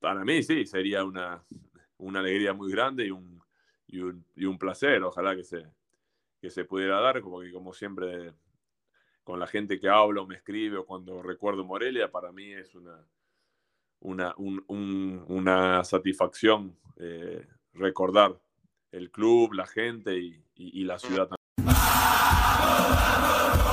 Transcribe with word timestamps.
para 0.00 0.24
mí 0.24 0.42
sí, 0.42 0.64
sería 0.66 1.04
una, 1.04 1.42
una 1.98 2.20
alegría 2.20 2.52
muy 2.52 2.70
grande 2.70 3.06
y 3.06 3.10
un, 3.10 3.42
y 3.86 4.00
un, 4.00 4.24
y 4.36 4.44
un, 4.44 4.58
placer. 4.58 5.02
Ojalá 5.02 5.34
que 5.36 5.44
se, 5.44 5.66
que 6.40 6.50
se 6.50 6.64
pudiera 6.64 7.00
dar, 7.00 7.20
como 7.20 7.40
que 7.40 7.52
como 7.52 7.72
siempre 7.72 8.32
con 9.24 9.38
la 9.38 9.46
gente 9.46 9.78
que 9.78 9.88
hablo, 9.88 10.26
me 10.26 10.36
escribe 10.36 10.78
o 10.78 10.86
cuando 10.86 11.22
recuerdo 11.22 11.64
Morelia, 11.64 12.10
para 12.10 12.32
mí 12.32 12.52
es 12.52 12.74
una, 12.74 13.04
una, 14.00 14.34
un, 14.38 14.64
un, 14.68 15.24
una 15.28 15.84
satisfacción 15.84 16.78
eh, 16.96 17.46
recordar 17.74 18.40
el 18.90 19.10
club, 19.10 19.52
la 19.52 19.66
gente 19.66 20.18
y, 20.18 20.42
y, 20.54 20.80
y 20.80 20.84
la 20.84 20.98
ciudad 20.98 21.28
también. 21.28 21.38
¿Qué 23.62 23.67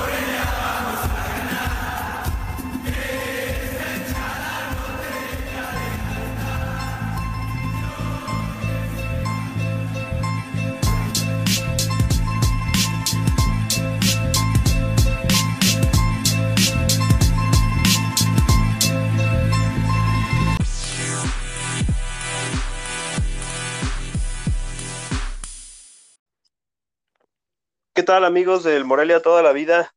tal 28.06 28.24
amigos 28.24 28.62
del 28.62 28.84
Morelia 28.84 29.20
toda 29.20 29.42
la 29.42 29.50
vida? 29.50 29.92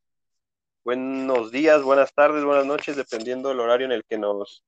Buenos 0.83 1.51
días, 1.51 1.83
buenas 1.83 2.11
tardes, 2.11 2.43
buenas 2.43 2.65
noches, 2.65 2.95
dependiendo 2.95 3.49
del 3.49 3.59
horario 3.59 3.85
en 3.85 3.91
el 3.91 4.03
que 4.03 4.17
nos, 4.17 4.63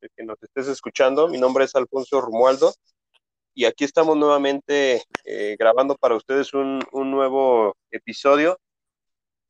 que 0.00 0.24
nos 0.24 0.42
estés 0.42 0.66
escuchando. 0.68 1.28
Mi 1.28 1.36
nombre 1.36 1.66
es 1.66 1.76
Alfonso 1.76 2.22
Romualdo 2.22 2.72
y 3.52 3.66
aquí 3.66 3.84
estamos 3.84 4.16
nuevamente 4.16 5.04
eh, 5.26 5.56
grabando 5.58 5.94
para 5.96 6.16
ustedes 6.16 6.54
un, 6.54 6.82
un 6.90 7.10
nuevo 7.10 7.76
episodio. 7.90 8.58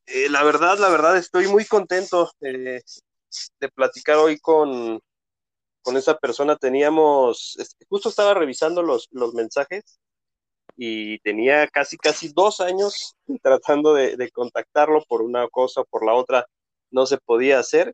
Eh, 0.07 0.27
la 0.29 0.43
verdad, 0.43 0.77
la 0.77 0.89
verdad, 0.89 1.15
estoy 1.15 1.47
muy 1.47 1.63
contento 1.63 2.29
eh, 2.41 2.81
de 3.61 3.69
platicar 3.69 4.17
hoy 4.17 4.39
con, 4.39 4.99
con 5.81 5.95
esa 5.95 6.17
persona. 6.17 6.57
Teníamos, 6.57 7.55
justo 7.87 8.09
estaba 8.09 8.33
revisando 8.33 8.83
los, 8.83 9.07
los 9.11 9.33
mensajes 9.33 10.01
y 10.77 11.17
tenía 11.19 11.67
casi, 11.67 11.97
casi 11.97 12.31
dos 12.31 12.61
años 12.61 13.15
tratando 13.41 13.95
de, 13.95 14.31
contactarlo 14.31 15.03
por 15.09 15.23
una 15.23 15.47
cosa 15.49 15.81
o 15.81 15.85
por 15.85 16.05
la 16.05 16.13
otra, 16.13 16.45
no 16.91 17.05
se 17.05 17.17
podía 17.17 17.59
hacer, 17.59 17.93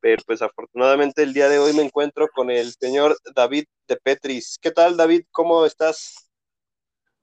pero 0.00 0.22
pues 0.26 0.42
afortunadamente 0.42 1.22
el 1.22 1.32
día 1.32 1.48
de 1.48 1.58
hoy 1.58 1.72
me 1.72 1.82
encuentro 1.82 2.28
con 2.34 2.50
el 2.50 2.72
señor 2.72 3.16
David 3.34 3.64
de 3.86 3.96
Petris. 3.96 4.58
¿Qué 4.60 4.72
tal, 4.72 4.96
David? 4.96 5.22
¿Cómo 5.30 5.64
estás? 5.64 6.28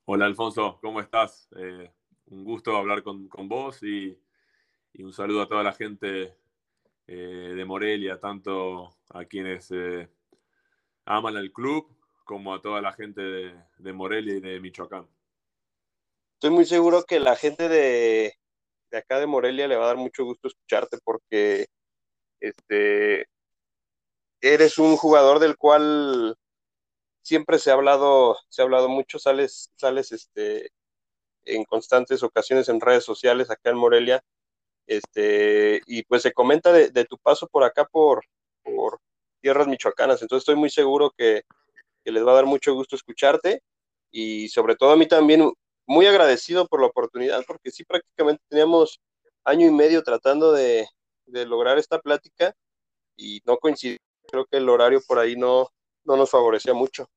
Hola, 0.06 0.26
Alfonso, 0.26 0.80
¿cómo 0.82 1.02
estás? 1.02 1.48
Eh, 1.58 1.92
un 2.28 2.44
gusto 2.44 2.76
hablar 2.76 3.04
con, 3.04 3.28
con 3.28 3.48
vos 3.50 3.84
y, 3.84 4.18
y, 4.94 5.04
un 5.04 5.14
saludo 5.14 5.42
a 5.42 5.48
toda 5.48 5.62
la 5.62 5.74
gente 5.74 6.36
eh, 7.06 7.54
de 7.56 7.66
Morelia, 7.66 8.20
tanto 8.20 8.98
a 9.10 9.26
quienes 9.26 9.70
eh, 9.72 10.10
aman 11.06 11.36
al 11.36 11.52
club 11.52 12.01
como 12.24 12.54
a 12.54 12.62
toda 12.62 12.82
la 12.82 12.94
gente 12.94 13.22
de, 13.22 13.94
Morelia 13.94 14.36
y 14.36 14.40
de 14.40 14.60
Michoacán. 14.60 15.08
Estoy 16.36 16.50
muy 16.50 16.66
seguro 16.66 17.04
que 17.04 17.20
la 17.20 17.36
gente 17.36 17.70
de, 17.70 18.34
de, 18.90 18.98
acá 18.98 19.20
de 19.20 19.28
Morelia 19.28 19.68
le 19.68 19.76
va 19.76 19.86
a 19.86 19.88
dar 19.88 19.98
mucho 19.98 20.26
gusto 20.26 20.48
escucharte 20.48 20.98
porque 21.04 21.68
este, 22.40 23.28
eres 24.42 24.78
un 24.80 24.98
jugador 24.98 25.40
del 25.40 25.58
cual 25.58 26.36
siempre 27.22 27.60
se 27.60 27.70
ha 27.70 27.76
hablado, 27.76 28.38
se 28.50 28.62
ha 28.62 28.66
hablado 28.66 28.90
mucho, 28.90 29.20
sales, 29.20 29.72
sales 29.76 30.12
este, 30.12 30.72
en 31.46 31.64
constantes 31.66 32.24
ocasiones 32.24 32.70
en 32.70 32.82
redes 32.82 33.04
sociales 33.04 33.50
acá 33.50 33.70
en 33.70 33.78
Morelia, 33.78 34.24
este, 34.88 35.82
y 35.86 36.04
pues 36.04 36.24
se 36.24 36.34
comenta 36.34 36.74
de, 36.74 36.90
de 36.90 37.06
tu 37.06 37.18
paso 37.18 37.48
por 37.48 37.64
acá 37.64 37.86
por, 37.86 38.26
por 38.64 39.00
tierras 39.42 39.68
michoacanas, 39.68 40.22
entonces 40.22 40.42
estoy 40.42 40.56
muy 40.56 40.70
seguro 40.70 41.12
que, 41.16 41.44
que 42.04 42.12
les 42.12 42.26
va 42.26 42.32
a 42.32 42.36
dar 42.36 42.46
mucho 42.46 42.74
gusto 42.74 42.96
escucharte 42.96 43.62
y 44.12 44.50
sobre 44.50 44.76
todo 44.76 44.92
a 44.92 44.98
mí 44.98 45.08
también 45.08 45.52
muy 45.86 46.06
agradecido 46.06 46.68
por 46.68 46.82
la 46.82 46.88
oportunidad 46.88 47.44
porque 47.46 47.72
sí 47.72 47.84
prácticamente 47.84 48.44
teníamos 48.50 49.00
año 49.44 49.68
y 49.68 49.72
medio 49.72 50.04
tratando 50.04 50.52
de, 50.52 50.88
de 51.26 51.46
lograr 51.46 51.78
esta 51.78 52.00
plática 52.00 52.54
y 53.18 53.42
no 53.46 53.58
coincidí. 53.58 53.98
Creo 54.30 54.46
que 54.46 54.58
el 54.58 54.70
horario 54.70 55.02
por 55.08 55.20
ahí 55.20 55.36
no, 55.36 55.68
no 56.04 56.16
nos 56.18 56.30
favorecía 56.30 56.74
mucho. 56.74 57.08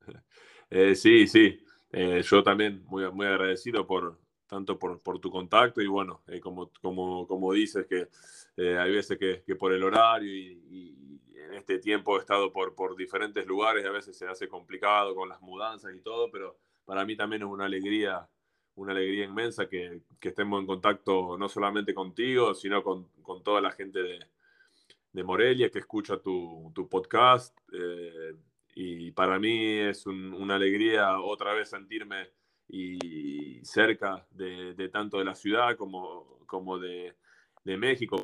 Eh, 0.70 0.94
sí, 0.94 1.26
sí. 1.26 1.64
Eh, 1.92 2.22
yo 2.22 2.42
también 2.42 2.84
muy, 2.84 3.10
muy 3.10 3.26
agradecido 3.26 3.86
por 3.86 4.20
tanto 4.48 4.78
por, 4.78 5.00
por 5.00 5.20
tu 5.20 5.30
contacto 5.30 5.80
y 5.80 5.86
bueno, 5.86 6.22
eh, 6.26 6.40
como, 6.40 6.70
como, 6.80 7.26
como 7.28 7.52
dices 7.52 7.86
que 7.86 8.08
eh, 8.56 8.78
hay 8.78 8.92
veces 8.92 9.18
que, 9.18 9.42
que, 9.46 9.54
por 9.54 9.72
el 9.72 9.84
horario 9.84 10.34
y, 10.34 11.20
en 11.36 11.54
este 11.54 11.78
tiempo 11.78 12.16
he 12.16 12.20
estado 12.20 12.52
por, 12.52 12.74
por 12.74 12.94
diferentes 12.96 13.46
lugares 13.46 13.82
y 13.82 13.86
a 13.86 13.90
veces 13.90 14.16
se 14.18 14.26
hace 14.26 14.48
complicado 14.48 15.14
con 15.14 15.30
las 15.30 15.40
mudanzas 15.40 15.94
y 15.94 16.00
todo, 16.00 16.30
pero 16.30 16.58
para 16.84 17.06
mí 17.06 17.16
también 17.16 17.42
es 17.42 17.48
una 17.48 17.64
alegría 17.64 18.28
una 18.74 18.92
alegría 18.92 19.24
inmensa 19.24 19.68
que, 19.68 20.02
que, 20.20 20.28
estemos 20.28 20.60
en 20.60 20.66
contacto 20.66 21.36
no 21.36 21.48
solamente 21.48 21.92
contigo, 21.94 22.54
sino 22.54 22.82
con, 22.84 23.08
con 23.22 23.42
toda 23.42 23.60
la 23.60 23.72
gente 23.72 24.00
de, 24.00 24.20
de, 25.12 25.24
Morelia 25.24 25.68
que 25.68 25.80
escucha 25.80 26.18
tu, 26.18 26.70
tu 26.74 26.88
podcast. 26.88 27.58
Eh, 27.72 28.36
y 28.76 29.10
para 29.10 29.40
mí 29.40 29.78
es 29.80 30.06
un, 30.06 30.32
una 30.32 30.54
alegría 30.54 31.20
otra 31.20 31.54
vez 31.54 31.70
sentirme 31.70 32.30
y 32.68 33.64
cerca 33.64 34.26
de, 34.30 34.74
de 34.74 34.88
tanto 34.88 35.18
de 35.18 35.24
la 35.24 35.34
ciudad 35.34 35.76
como, 35.76 36.38
como 36.46 36.78
de, 36.78 37.16
de 37.64 37.76
México. 37.76 38.22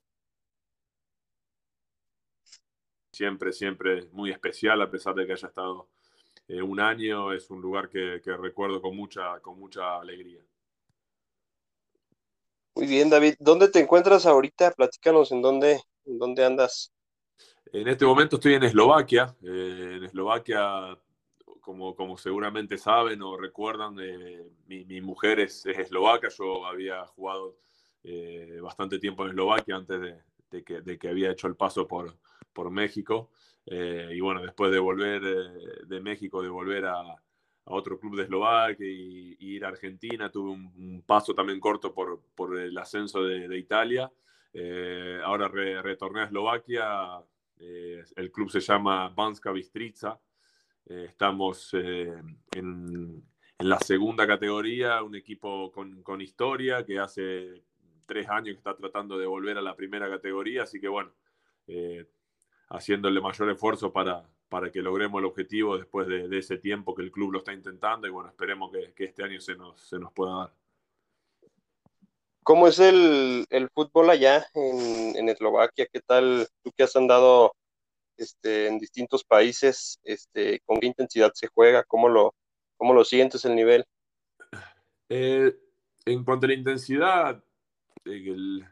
Siempre, 3.13 3.53
siempre 3.53 4.09
muy 4.13 4.31
especial 4.31 4.83
a 4.83 4.91
pesar 4.91 5.15
de 5.15 5.27
que 5.27 5.33
haya 5.33 5.49
estado 5.49 5.89
eh, 6.49 6.61
un 6.61 6.81
año, 6.81 7.33
es 7.33 7.49
un 7.51 7.61
lugar 7.61 7.89
que, 7.89 8.21
que, 8.23 8.37
recuerdo 8.37 8.83
con 8.83 8.97
mucha, 8.97 9.41
con 9.41 9.59
mucha 9.59 10.01
alegría. 10.01 10.43
Muy 12.75 12.87
bien, 12.87 13.09
David. 13.09 13.35
¿Dónde 13.39 13.69
te 13.69 13.79
encuentras 13.79 14.27
ahorita? 14.27 14.73
Platícanos 14.73 15.31
en 15.31 15.41
dónde, 15.41 15.81
en 16.05 16.19
dónde 16.19 16.45
andas. 16.45 16.93
En 17.73 17.89
este 17.89 18.05
momento 18.05 18.37
estoy 18.37 18.55
en 18.55 18.65
Eslovaquia. 18.65 19.35
Eh, 19.43 19.95
en 19.97 20.05
Eslovaquia, 20.05 20.99
como, 21.65 21.95
como, 21.97 22.17
seguramente 22.19 22.77
saben 22.79 23.23
o 23.23 23.37
recuerdan, 23.37 23.97
eh, 24.01 24.51
mi, 24.67 24.85
mi, 24.85 25.01
mujer 25.01 25.41
es, 25.41 25.65
es, 25.67 25.79
eslovaca. 25.79 26.29
Yo 26.29 26.67
había 26.67 27.07
jugado 27.07 27.57
eh, 28.05 28.59
bastante 28.63 28.99
tiempo 28.99 29.25
en 29.25 29.31
Eslovaquia 29.31 29.77
antes 29.77 29.99
de, 29.99 30.19
de, 30.51 30.63
que, 30.63 30.83
de, 30.83 30.99
que, 30.99 31.09
había 31.09 31.31
hecho 31.31 31.47
el 31.47 31.57
paso 31.57 31.89
por, 31.89 32.15
por 32.53 32.71
México. 32.71 33.31
Eh, 33.67 34.11
y 34.15 34.21
bueno, 34.21 34.43
después 34.43 34.71
de 34.71 34.79
volver 34.79 35.23
eh, 35.25 35.87
de 35.87 36.01
México, 36.01 36.43
de 36.43 36.51
volver 36.51 36.85
a, 36.85 37.01
a, 37.01 37.19
otro 37.65 37.99
club 37.99 38.17
de 38.17 38.25
Eslovaquia 38.25 38.87
y, 38.87 39.37
y, 39.41 39.57
ir 39.57 39.65
a 39.65 39.69
Argentina, 39.69 40.31
tuve 40.31 40.51
un, 40.51 40.67
un 40.77 41.03
paso 41.07 41.35
también 41.35 41.61
corto 41.61 41.95
por, 41.95 42.21
por 42.35 42.59
el 42.59 42.77
ascenso 42.77 43.23
de, 43.25 43.49
de 43.49 43.59
Italia. 43.59 44.13
Eh, 44.53 45.19
ahora 45.25 45.49
re, 45.49 45.81
retorné 45.81 46.21
a 46.21 46.25
Eslovaquia, 46.25 47.25
el 47.57 48.31
club 48.31 48.51
se 48.51 48.61
llama 48.61 49.09
Banska 49.09 49.51
Bistrica. 49.51 50.21
Estamos 50.87 51.73
en, 51.75 52.39
en, 52.53 53.23
la 53.59 53.79
segunda 53.79 54.27
categoría, 54.27 55.03
un 55.03 55.15
equipo 55.15 55.73
con, 55.73 56.03
con 56.03 56.21
historia 56.21 56.85
que 56.85 56.99
hace 56.99 57.63
tres 58.07 58.29
años 58.29 58.55
que 58.55 58.59
está 58.59 58.77
tratando 58.77 59.17
de 59.19 59.27
volver 59.27 59.57
a 59.59 59.63
la 59.63 59.75
primera 59.75 60.09
categoría, 60.09 60.65
así 60.65 60.81
que 60.81 60.89
bueno, 60.89 61.13
eh, 61.67 62.07
haciendo 62.69 63.09
el 63.09 63.21
mayor 63.23 63.51
esfuerzo 63.51 63.93
para, 63.93 64.29
para 64.49 64.71
que 64.71 64.83
logremos 64.83 65.19
el 65.21 65.27
objetivo 65.27 65.79
después 65.79 66.07
de, 66.07 66.39
ese 66.39 66.59
tiempo 66.59 66.95
que 66.95 67.03
el 67.03 67.13
club 67.13 67.33
lo 67.33 67.39
está 67.39 67.53
intentando 67.53 68.07
y 68.07 68.11
bueno, 68.11 68.29
esperemos 68.29 68.71
que, 68.71 68.93
que 68.93 69.05
este 69.05 69.23
año 69.23 69.41
se 69.41 69.55
nos, 69.55 69.81
se 69.81 69.99
nos, 69.99 70.13
pueda 70.13 70.37
dar. 70.37 70.53
¿Cómo 72.43 72.69
es 72.69 72.79
el, 72.79 73.47
el 73.49 73.71
fútbol 73.71 74.11
allá 74.11 74.47
en, 74.53 75.17
en, 75.17 75.29
Eslovaquia? 75.31 75.87
¿Qué 75.91 76.01
tal 76.01 76.47
tú 76.63 76.71
que 76.77 76.83
has 76.83 76.95
andado 76.95 77.55
este, 78.17 78.69
en 78.69 78.79
distintos 78.79 79.25
países? 79.25 80.01
Este, 80.03 80.61
¿Con 80.61 80.79
qué 80.79 80.87
intensidad 80.87 81.33
se 81.35 81.49
juega? 81.49 81.85
¿Cómo 81.85 82.09
lo, 82.09 82.35
cómo 82.77 82.95
lo 82.95 83.05
sientes 83.05 83.45
el 83.45 83.55
nivel? 83.55 83.85
Eh, 85.09 85.57
en 86.05 86.25
cuanto 86.25 86.47
a 86.47 86.49
la 86.49 86.55
intensidad, 86.55 87.43
el, 88.05 88.67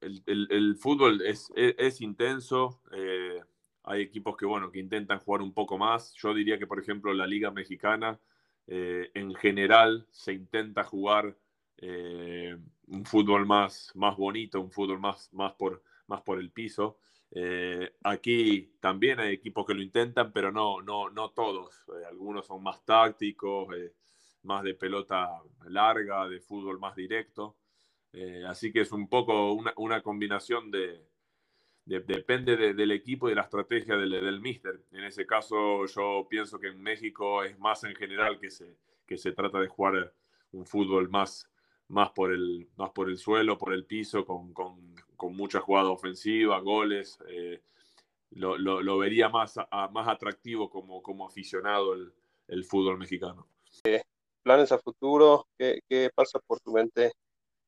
el, 0.00 0.76
fútbol 0.76 1.22
es, 1.22 1.50
es, 1.56 2.00
intenso. 2.00 2.80
Eh, 2.92 3.40
hay 3.84 4.02
equipos 4.02 4.36
que, 4.36 4.46
bueno, 4.46 4.70
que 4.70 4.78
intentan 4.78 5.20
jugar 5.20 5.42
un 5.42 5.52
poco 5.52 5.78
más. 5.78 6.14
Yo 6.14 6.34
diría 6.34 6.58
que, 6.58 6.66
por 6.66 6.80
ejemplo, 6.80 7.12
la 7.12 7.26
Liga 7.26 7.50
Mexicana, 7.50 8.18
eh, 8.66 9.10
en 9.14 9.34
general, 9.34 10.06
se 10.10 10.32
intenta 10.32 10.84
jugar 10.84 11.36
un 11.78 13.04
fútbol 13.04 13.44
más, 13.44 13.92
más 13.94 14.16
bonito, 14.16 14.60
un 14.60 14.70
fútbol 14.70 14.98
más, 14.98 15.30
más, 15.32 15.52
por, 15.52 15.82
más 16.06 16.22
por 16.22 16.38
el 16.38 16.50
piso. 16.50 16.98
Eh, 17.30 17.96
aquí 18.04 18.76
también 18.80 19.20
hay 19.20 19.34
equipos 19.34 19.66
que 19.66 19.74
lo 19.74 19.82
intentan, 19.82 20.32
pero 20.32 20.52
no, 20.52 20.80
no, 20.82 21.10
no 21.10 21.30
todos. 21.30 21.84
Eh, 21.88 22.04
algunos 22.08 22.46
son 22.46 22.62
más 22.62 22.84
tácticos, 22.84 23.74
eh, 23.76 23.92
más 24.42 24.62
de 24.62 24.74
pelota 24.74 25.28
larga, 25.68 26.28
de 26.28 26.40
fútbol 26.40 26.78
más 26.78 26.94
directo. 26.96 27.56
así 28.48 28.72
que 28.72 28.80
es 28.80 28.92
un 28.92 29.08
poco 29.08 29.52
una, 29.52 30.02
combinación 30.02 30.70
de, 30.70 31.04
depende 31.84 32.56
del 32.74 32.90
equipo 32.92 33.28
y 33.28 33.32
de 33.32 33.36
la 33.36 33.42
estrategia 33.42 33.96
del, 33.96 34.10
del 34.10 34.40
míster. 34.40 34.80
En 34.92 35.04
ese 35.04 35.26
caso 35.26 35.86
yo 35.86 36.26
pienso 36.28 36.58
que 36.58 36.68
en 36.68 36.80
México 36.82 37.42
es 37.44 37.58
más 37.58 37.84
en 37.84 37.94
general 37.94 38.38
que 38.38 38.50
se, 38.50 38.76
que 39.06 39.18
se 39.18 39.32
trata 39.32 39.60
de 39.60 39.68
jugar 39.68 40.14
un 40.52 40.66
fútbol 40.66 41.08
más, 41.10 41.50
más, 41.88 42.10
por, 42.10 42.32
el, 42.32 42.68
más 42.76 42.90
por 42.90 43.08
el 43.08 43.18
suelo, 43.18 43.58
por 43.58 43.72
el 43.72 43.84
piso, 43.84 44.24
con, 44.24 44.52
con 44.52 44.96
con 45.16 45.34
mucha 45.34 45.60
jugada 45.60 45.90
ofensiva, 45.90 46.60
goles. 46.60 47.18
Eh, 47.28 47.60
lo, 48.30 48.98
vería 48.98 49.28
más, 49.28 49.56
más 49.92 50.08
atractivo 50.08 50.68
como, 50.68 51.02
como 51.02 51.26
aficionado 51.26 51.94
el, 51.94 52.64
fútbol 52.64 52.98
mexicano. 52.98 53.48
¿Planes 54.42 54.70
a 54.72 54.78
futuro? 54.78 55.48
¿Qué, 55.56 56.10
pasa 56.14 56.38
por 56.46 56.60
tu 56.60 56.72
mente 56.72 57.12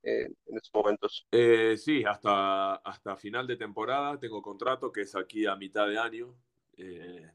en 0.03 0.35
estos 0.49 0.71
momentos? 0.75 1.27
Eh, 1.33 1.77
sí, 1.77 2.05
hasta, 2.05 2.77
hasta 2.77 3.17
final 3.17 3.47
de 3.47 3.57
temporada 3.57 4.19
tengo 4.19 4.43
contrato 4.43 4.93
que 4.93 5.03
es 5.03 5.15
aquí 5.17 5.47
a 5.47 5.57
mitad 5.57 5.89
de 5.89 5.99
año. 5.99 6.35
Eh, 6.77 7.31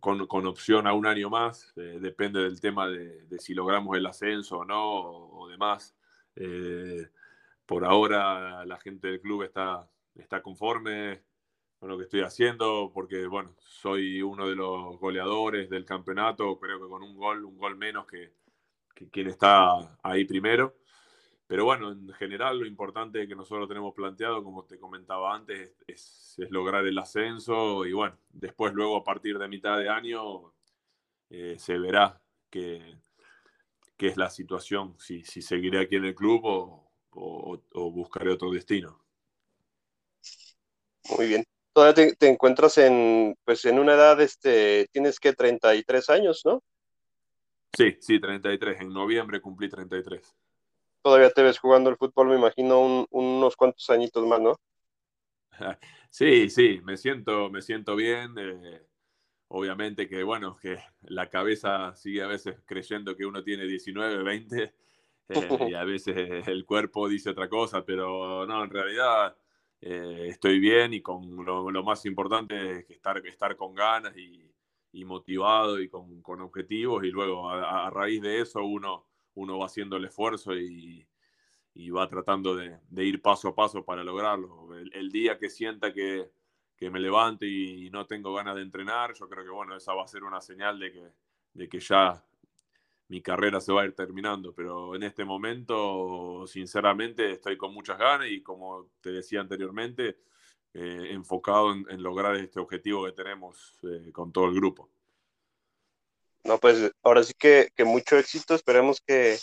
con, 0.00 0.46
opción 0.46 0.86
a 0.86 0.92
un 0.92 1.06
año 1.06 1.30
más, 1.30 1.72
depende 1.76 2.40
del 2.40 2.60
tema 2.60 2.88
de, 2.88 3.38
si 3.38 3.54
logramos 3.54 3.96
el 3.96 4.04
ascenso 4.04 4.58
o 4.58 4.64
no, 4.64 5.30
o, 5.30 5.48
demás 5.48 5.94
por 7.66 7.84
ahora 7.84 8.64
la 8.64 8.78
gente 8.78 9.08
del 9.08 9.20
club 9.20 9.42
está, 9.42 9.88
está 10.14 10.42
conforme 10.42 11.22
con 11.78 11.90
lo 11.90 11.98
que 11.98 12.04
estoy 12.04 12.20
haciendo, 12.22 12.90
porque 12.94 13.26
bueno, 13.26 13.54
soy 13.58 14.22
uno 14.22 14.48
de 14.48 14.56
los 14.56 14.98
goleadores 14.98 15.68
del 15.68 15.84
campeonato, 15.84 16.58
creo 16.58 16.80
que 16.80 16.88
con 16.88 17.02
un 17.02 17.14
gol, 17.14 17.44
un 17.44 17.58
gol 17.58 17.76
menos 17.76 18.06
que, 18.06 18.32
quien 19.10 19.28
está 19.28 19.98
ahí 20.02 20.24
primero. 20.24 20.76
Pero 21.46 21.66
bueno, 21.66 21.92
en 21.92 22.08
general 22.14 22.58
lo 22.58 22.66
importante 22.66 23.28
que 23.28 23.36
nosotros 23.36 23.68
tenemos 23.68 23.94
planteado, 23.94 24.42
como 24.42 24.64
te 24.64 24.78
comentaba 24.78 25.34
antes, 25.34 25.76
es, 25.86 26.36
lograr 26.50 26.86
el 26.86 26.98
ascenso 26.98 27.84
y 27.84 27.92
bueno, 27.92 28.16
después 28.30 28.72
luego 28.72 28.96
a 28.96 29.04
partir 29.04 29.38
de 29.38 29.46
mitad 29.46 29.78
de 29.78 29.88
año 29.88 30.54
eh, 31.28 31.56
se 31.58 31.78
verá 31.78 32.20
qué, 32.48 32.96
qué, 34.04 34.10
es 34.10 34.16
la 34.16 34.30
situación, 34.30 34.94
si, 34.98 35.24
si 35.24 35.42
seguiré 35.42 35.80
aquí 35.80 35.96
en 35.96 36.04
el 36.04 36.14
club 36.14 36.40
o, 36.44 36.90
o, 37.12 37.90
buscaré 37.90 38.32
otro 38.32 38.50
destino. 38.50 39.02
Muy 41.16 41.28
bien. 41.28 41.44
Todavía 41.72 42.14
te, 42.16 42.28
encuentras 42.28 42.78
en, 42.78 43.36
pues 43.44 43.64
en 43.64 43.78
una 43.78 43.94
edad, 43.94 44.20
este, 44.20 44.88
tienes 44.92 45.18
que 45.18 45.32
33 45.32 46.10
años, 46.10 46.42
¿no? 46.44 46.62
Sí, 47.76 47.96
sí, 48.00 48.20
33. 48.20 48.80
En 48.80 48.90
noviembre 48.90 49.40
cumplí 49.40 49.68
33. 49.68 50.34
Todavía 51.02 51.30
te 51.30 51.42
ves 51.42 51.58
jugando 51.58 51.90
el 51.90 51.96
fútbol, 51.96 52.28
me 52.28 52.36
imagino, 52.36 53.06
unos 53.10 53.56
cuantos 53.56 53.90
añitos 53.90 54.26
más, 54.26 54.40
¿no? 54.40 54.56
Sí, 56.10 56.48
sí, 56.48 56.80
me 56.84 56.96
siento, 56.96 57.50
me 57.50 57.60
siento 57.60 57.96
bien. 57.96 58.36
Eh, 58.38 58.86
obviamente 59.54 60.08
que, 60.08 60.24
bueno, 60.24 60.56
que 60.56 60.78
la 61.02 61.30
cabeza 61.30 61.94
sigue 61.94 62.22
a 62.22 62.26
veces 62.26 62.56
creyendo 62.66 63.16
que 63.16 63.24
uno 63.24 63.44
tiene 63.44 63.66
19, 63.66 64.24
20 64.24 64.62
eh, 65.28 65.48
y 65.68 65.74
a 65.74 65.84
veces 65.84 66.48
el 66.48 66.66
cuerpo 66.66 67.08
dice 67.08 67.30
otra 67.30 67.48
cosa, 67.48 67.84
pero 67.84 68.44
no, 68.46 68.64
en 68.64 68.70
realidad 68.70 69.36
eh, 69.80 70.26
estoy 70.28 70.58
bien 70.58 70.92
y 70.92 71.00
con 71.00 71.44
lo, 71.44 71.84
más 71.84 72.04
importante 72.04 72.78
es 72.80 72.90
estar, 72.90 73.24
estar 73.24 73.56
con 73.56 73.74
ganas 73.74 74.16
y, 74.16 74.50
motivado 75.04 75.80
y 75.80 75.88
con, 75.88 76.22
con, 76.22 76.40
objetivos 76.40 77.04
y 77.04 77.10
luego 77.10 77.48
a, 77.50 77.90
raíz 77.90 78.22
de 78.22 78.40
eso 78.40 78.64
uno, 78.64 79.06
uno 79.34 79.58
va 79.58 79.66
haciendo 79.66 79.96
el 79.96 80.06
esfuerzo 80.06 80.56
y, 80.56 81.06
y 81.74 81.90
va 81.90 82.08
tratando 82.08 82.56
de, 82.56 82.78
de, 82.88 83.04
ir 83.04 83.20
paso 83.20 83.48
a 83.48 83.54
paso 83.54 83.84
para 83.84 84.02
lograrlo. 84.02 84.74
El, 84.74 85.10
día 85.10 85.38
que 85.38 85.50
sienta 85.50 85.92
que, 85.92 86.30
que 86.84 86.90
me 86.90 87.00
levante 87.00 87.46
y, 87.46 87.88
no 87.88 88.06
tengo 88.06 88.34
ganas 88.34 88.56
de 88.56 88.62
entrenar, 88.62 89.14
yo 89.14 89.26
creo 89.26 89.42
que 89.42 89.50
bueno, 89.50 89.74
esa 89.74 89.94
va 89.94 90.04
a 90.04 90.08
ser 90.08 90.22
una 90.22 90.42
señal 90.42 90.78
de 90.78 90.92
que, 90.92 91.12
de 91.54 91.68
que 91.68 91.80
ya 91.80 92.22
mi 93.08 93.22
carrera 93.22 93.58
se 93.58 93.72
va 93.72 93.82
a 93.82 93.84
ir 93.86 93.94
terminando, 93.94 94.52
pero 94.54 94.94
en 94.94 95.02
este 95.02 95.24
momento, 95.24 96.46
sinceramente, 96.46 97.32
estoy 97.32 97.56
con 97.56 97.72
muchas 97.72 97.96
ganas 97.96 98.28
y 98.28 98.42
como 98.42 98.90
te 99.00 99.12
decía 99.12 99.40
anteriormente, 99.40 100.18
eh, 100.74 101.08
enfocado 101.10 101.72
en, 101.72 102.02
lograr 102.02 102.36
este 102.36 102.60
objetivo 102.60 103.06
que 103.06 103.12
tenemos 103.12 103.78
eh, 103.82 104.12
con 104.12 104.30
todo 104.30 104.46
el 104.46 104.54
grupo. 104.54 104.90
No, 106.44 106.58
pues 106.58 106.92
ahora 107.02 107.22
sí 107.22 107.32
que, 107.38 107.70
mucho 107.86 108.18
éxito, 108.18 108.54
esperemos 108.54 109.00
que, 109.06 109.38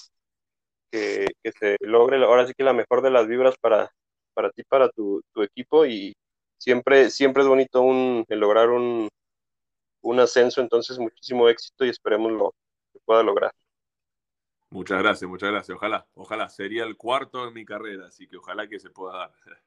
que, 0.92 1.26
se 1.60 1.78
logre, 1.80 2.24
ahora 2.24 2.46
sí 2.46 2.54
que 2.56 2.64
la 2.64 2.74
mejor 2.74 3.02
de 3.02 3.10
las 3.10 3.28
vibras 3.28 3.56
para, 3.58 3.92
para 4.36 4.52
ti, 4.52 4.62
para 4.64 4.90
tu, 4.90 5.24
equipo 5.38 5.88
y 5.88 6.14
siempre, 6.62 7.10
siempre 7.10 7.42
es 7.42 7.50
bonito 7.50 7.82
un, 7.82 8.24
lograr 8.30 8.70
un, 8.70 9.10
un 10.02 10.20
ascenso, 10.20 10.62
entonces 10.62 11.00
muchísimo 11.00 11.50
éxito 11.50 11.86
y 11.86 11.90
esperemos 11.90 12.32
lo, 12.32 12.54
pueda 13.04 13.24
lograr. 13.24 13.52
Muchas 14.70 15.00
gracias, 15.00 15.28
muchas 15.28 15.50
gracias. 15.50 15.76
Ojalá, 15.76 16.06
ojalá. 16.14 16.50
Sería 16.50 16.84
el 16.84 16.96
cuarto 16.98 17.48
en 17.48 17.54
mi 17.54 17.66
carrera, 17.66 18.08
así 18.08 18.28
que 18.28 18.38
ojalá 18.38 18.68
que 18.68 18.80
se 18.80 18.92
pueda 18.92 19.18
dar. 19.18 19.34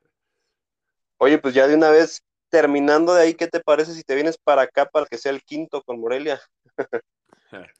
Oye, 1.18 1.38
pues 1.38 1.52
ya 1.52 1.66
de 1.66 1.74
una 1.74 1.90
vez, 1.90 2.24
terminando 2.48 3.12
de 3.12 3.22
ahí, 3.22 3.34
¿qué 3.34 3.48
te 3.48 3.60
parece 3.60 3.92
si 3.92 4.04
te 4.04 4.14
vienes 4.14 4.38
para 4.38 4.62
acá 4.62 4.86
para 4.86 5.06
que 5.06 5.18
sea 5.18 5.32
el 5.32 5.42
quinto 5.42 5.82
con 5.82 6.00
Morelia? 6.00 6.40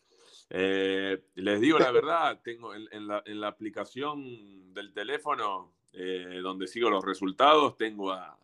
Eh, 0.50 1.24
les 1.36 1.58
digo 1.58 1.78
la 1.78 1.90
verdad, 1.90 2.40
tengo 2.44 2.74
en, 2.74 3.08
la, 3.08 3.48
aplicación 3.48 4.72
del 4.74 4.92
teléfono 4.92 5.72
eh, 5.94 6.40
donde 6.42 6.68
sigo 6.68 6.90
los 6.90 7.02
resultados, 7.02 7.76
tengo 7.76 8.12
a, 8.12 8.38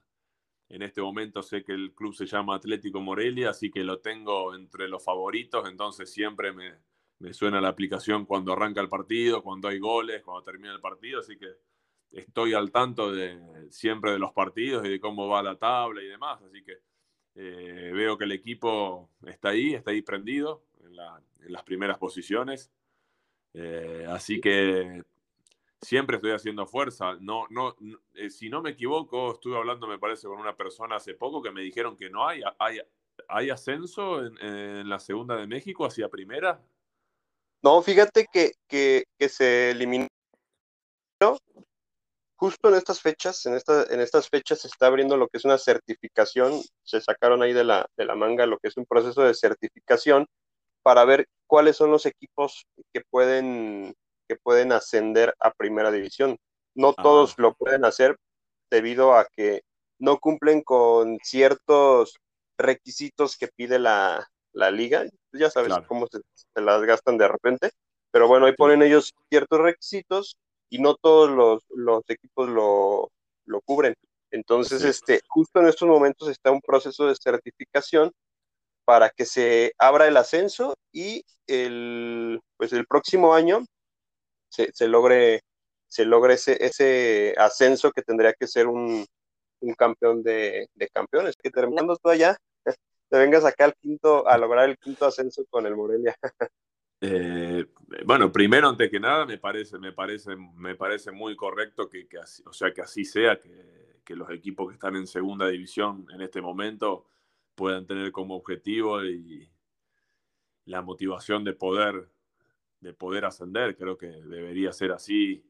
en 0.70 0.82
este 0.82 1.02
momento 1.02 1.42
sé 1.42 1.64
que 1.64 1.72
el 1.72 1.92
club 1.94 2.14
se 2.14 2.26
llama 2.26 2.54
Atlético 2.54 3.00
Morelia, 3.00 3.50
así 3.50 3.70
que 3.70 3.82
lo 3.82 3.98
tengo 3.98 4.54
entre 4.54 4.88
los 4.88 5.04
favoritos, 5.04 5.68
entonces 5.68 6.12
siempre 6.12 6.52
me, 6.52 6.74
me 7.18 7.34
suena 7.34 7.60
la 7.60 7.68
aplicación 7.68 8.24
cuando 8.24 8.52
arranca 8.52 8.80
el 8.80 8.88
partido, 8.88 9.42
cuando 9.42 9.68
hay 9.68 9.80
goles, 9.80 10.22
cuando 10.22 10.42
termina 10.42 10.72
el 10.72 10.80
partido, 10.80 11.20
así 11.20 11.36
que 11.36 11.48
estoy 12.12 12.54
al 12.54 12.70
tanto 12.70 13.12
de, 13.12 13.38
siempre 13.70 14.12
de 14.12 14.20
los 14.20 14.32
partidos 14.32 14.86
y 14.86 14.90
de 14.90 15.00
cómo 15.00 15.28
va 15.28 15.42
la 15.42 15.56
tabla 15.56 16.02
y 16.02 16.06
demás, 16.06 16.40
así 16.42 16.62
que 16.62 16.78
eh, 17.34 17.90
veo 17.92 18.16
que 18.16 18.24
el 18.24 18.32
equipo 18.32 19.10
está 19.26 19.50
ahí, 19.50 19.74
está 19.74 19.90
ahí 19.90 20.02
prendido 20.02 20.62
en, 20.84 20.96
las 21.52 21.64
primeras 21.64 21.98
posiciones, 21.98 22.70
eh, 23.54 24.06
así 24.08 24.40
que 24.40 25.02
siempre 25.82 26.16
estoy 26.16 26.32
haciendo 26.32 26.66
fuerza. 26.66 27.16
No, 27.20 27.46
no, 27.50 27.76
eh, 28.14 28.30
si 28.30 28.48
no 28.48 28.62
me 28.62 28.70
equivoco, 28.70 29.32
estuve 29.32 29.56
hablando, 29.56 29.86
me 29.86 29.98
parece, 29.98 30.26
con 30.28 30.38
una 30.38 30.56
persona 30.56 30.96
hace 30.96 31.14
poco 31.14 31.42
que 31.42 31.50
me 31.50 31.62
dijeron 31.62 31.96
que 31.96 32.10
no 32.10 32.26
hay, 32.26 32.42
hay, 32.58 32.80
hay 33.28 33.50
ascenso 33.50 34.24
en, 34.24 34.88
la 34.88 34.98
segunda 34.98 35.36
de 35.36 35.46
México 35.46 35.86
hacia 35.86 36.08
primera. 36.08 36.60
No, 37.62 37.82
fíjate 37.82 38.26
que, 38.32 39.04
se 39.28 39.70
eliminó 39.70 40.08
justo 42.36 42.70
en 42.70 42.74
estas 42.74 43.02
fechas, 43.02 43.44
en, 43.44 43.58
en 43.90 44.00
estas 44.00 44.30
fechas 44.30 44.60
se 44.62 44.68
está 44.68 44.86
abriendo 44.86 45.18
lo 45.18 45.28
que 45.28 45.36
es 45.36 45.44
una 45.44 45.58
certificación, 45.58 46.62
se 46.82 47.00
sacaron 47.02 47.42
ahí 47.42 47.52
de 47.52 47.64
la, 47.64 47.86
de 47.98 48.06
la 48.06 48.14
manga 48.14 48.46
lo 48.46 48.58
que 48.58 48.68
es 48.68 48.78
un 48.78 48.86
proceso 48.86 49.22
de 49.22 49.34
certificación 49.34 50.26
para 50.82 51.04
ver 51.04 51.26
cuáles 51.46 51.76
son 51.76 51.90
los 51.90 52.06
equipos 52.06 52.64
que 52.94 53.02
pueden, 53.10 53.94
que 54.30 54.36
pueden 54.36 54.70
ascender 54.70 55.34
a 55.40 55.50
primera 55.50 55.90
división. 55.90 56.36
No 56.76 56.94
ah. 56.96 57.02
todos 57.02 57.36
lo 57.36 57.52
pueden 57.54 57.84
hacer 57.84 58.16
debido 58.70 59.16
a 59.16 59.26
que 59.26 59.62
no 59.98 60.20
cumplen 60.20 60.62
con 60.62 61.18
ciertos 61.20 62.16
requisitos 62.56 63.36
que 63.36 63.48
pide 63.48 63.80
la, 63.80 64.24
la 64.52 64.70
liga, 64.70 65.04
ya 65.32 65.50
sabes 65.50 65.72
cómo 65.88 66.06
se, 66.06 66.20
las 66.60 66.82
gastan 66.82 67.18
de 67.18 67.26
repente, 67.26 67.70
pero 68.12 68.28
bueno, 68.28 68.46
ahí 68.46 68.54
ponen 68.54 68.82
ellos 68.82 69.12
ciertos 69.28 69.58
requisitos 69.58 70.36
y 70.70 70.78
no 70.78 70.94
todos 70.94 71.28
los, 71.70 72.04
equipos 72.08 72.48
lo, 72.48 73.10
cubren. 73.64 73.94
Entonces, 74.30 74.84
este, 74.84 75.22
justo 75.26 75.58
en 75.58 75.66
estos 75.66 75.88
momentos 75.88 76.28
está 76.28 76.52
un 76.52 76.60
proceso 76.60 77.08
de 77.08 77.16
certificación 77.16 78.12
para 78.84 79.10
que 79.10 79.26
se 79.26 79.72
abra 79.76 80.06
el 80.06 80.16
ascenso 80.16 80.74
y 80.92 81.24
el, 81.48 82.40
pues 82.56 82.72
el 82.72 82.86
próximo 82.86 83.34
año 83.34 83.64
se, 84.50 84.88
logre, 84.88 85.42
se 85.86 86.04
logre 86.04 86.34
ese, 86.34 86.64
ese 86.64 87.34
ascenso 87.38 87.90
que 87.92 88.02
tendría 88.02 88.32
que 88.32 88.46
ser 88.46 88.66
un, 88.66 89.06
campeón 89.76 90.22
de, 90.22 90.68
campeones. 90.92 91.36
Que 91.36 91.50
terminando 91.50 91.96
todo 91.96 92.12
allá, 92.12 92.36
te 93.08 93.18
vengas 93.18 93.44
acá 93.44 93.64
al 93.66 93.74
quinto, 93.74 94.26
a 94.26 94.36
lograr 94.36 94.68
el 94.68 94.78
quinto 94.78 95.06
ascenso 95.06 95.44
con 95.48 95.66
el 95.66 95.76
Morelia. 95.76 96.16
Eh, 97.02 97.64
bueno, 98.04 98.30
primero, 98.30 98.68
antes 98.68 98.90
que 98.90 99.00
nada, 99.00 99.24
me 99.24 99.38
parece, 99.38 99.78
me 99.78 99.90
parece, 99.90 100.36
me 100.36 100.74
parece 100.74 101.10
muy 101.10 101.34
correcto 101.34 101.88
que, 101.88 102.06
así, 102.22 102.42
o 102.44 102.52
sea, 102.52 102.74
que 102.74 102.82
así 102.82 103.06
sea, 103.06 103.40
que, 103.40 104.00
que 104.04 104.14
los 104.14 104.28
equipos 104.30 104.68
que 104.68 104.74
están 104.74 104.96
en 104.96 105.06
segunda 105.06 105.48
división 105.48 106.06
en 106.12 106.20
este 106.20 106.42
momento 106.42 107.06
puedan 107.54 107.86
tener 107.86 108.12
como 108.12 108.36
objetivo 108.36 109.02
y 109.02 109.50
la 110.66 110.82
motivación 110.82 111.42
de 111.42 111.52
poder, 111.52 112.08
de 112.80 112.92
poder 112.92 113.24
ascender. 113.24 113.76
Creo 113.76 113.96
que 113.96 114.06
debería 114.06 114.72
ser 114.72 114.92
así 114.92 115.44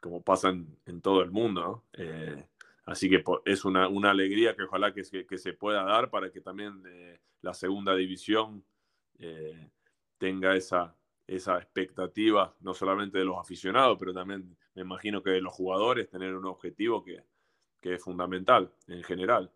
como 0.00 0.22
pasa 0.22 0.50
en, 0.50 1.00
todo 1.00 1.22
el 1.22 1.30
mundo. 1.30 1.84
Eh, 1.92 2.44
así 2.84 3.08
que 3.08 3.24
es 3.44 3.64
una, 3.64 3.86
alegría 4.10 4.54
que 4.54 4.64
ojalá 4.64 4.92
que, 4.92 5.04
se 5.04 5.52
pueda 5.52 5.82
dar 5.84 6.10
para 6.10 6.30
que 6.30 6.40
también 6.40 6.82
eh, 6.86 7.20
la 7.42 7.54
segunda 7.54 7.94
división 7.94 8.64
eh, 9.18 9.70
tenga 10.18 10.54
esa, 10.54 10.94
esa 11.26 11.58
expectativa, 11.58 12.54
no 12.60 12.74
solamente 12.74 13.18
de 13.18 13.24
los 13.24 13.38
aficionados, 13.38 13.96
pero 13.98 14.12
también 14.12 14.56
me 14.74 14.82
imagino 14.82 15.22
que 15.22 15.30
de 15.30 15.40
los 15.40 15.52
jugadores, 15.52 16.08
tener 16.08 16.34
un 16.34 16.46
objetivo 16.46 17.02
que, 17.04 17.22
es 17.82 18.02
fundamental 18.02 18.72
en 18.88 19.04
general. 19.04 19.48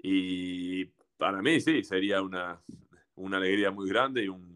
Y 0.00 0.84
para 1.16 1.42
mí 1.42 1.60
sí, 1.60 1.82
sería 1.82 2.22
una, 2.22 2.62
alegría 3.16 3.72
muy 3.72 3.88
grande 3.88 4.22
y 4.22 4.28
un, 4.28 4.51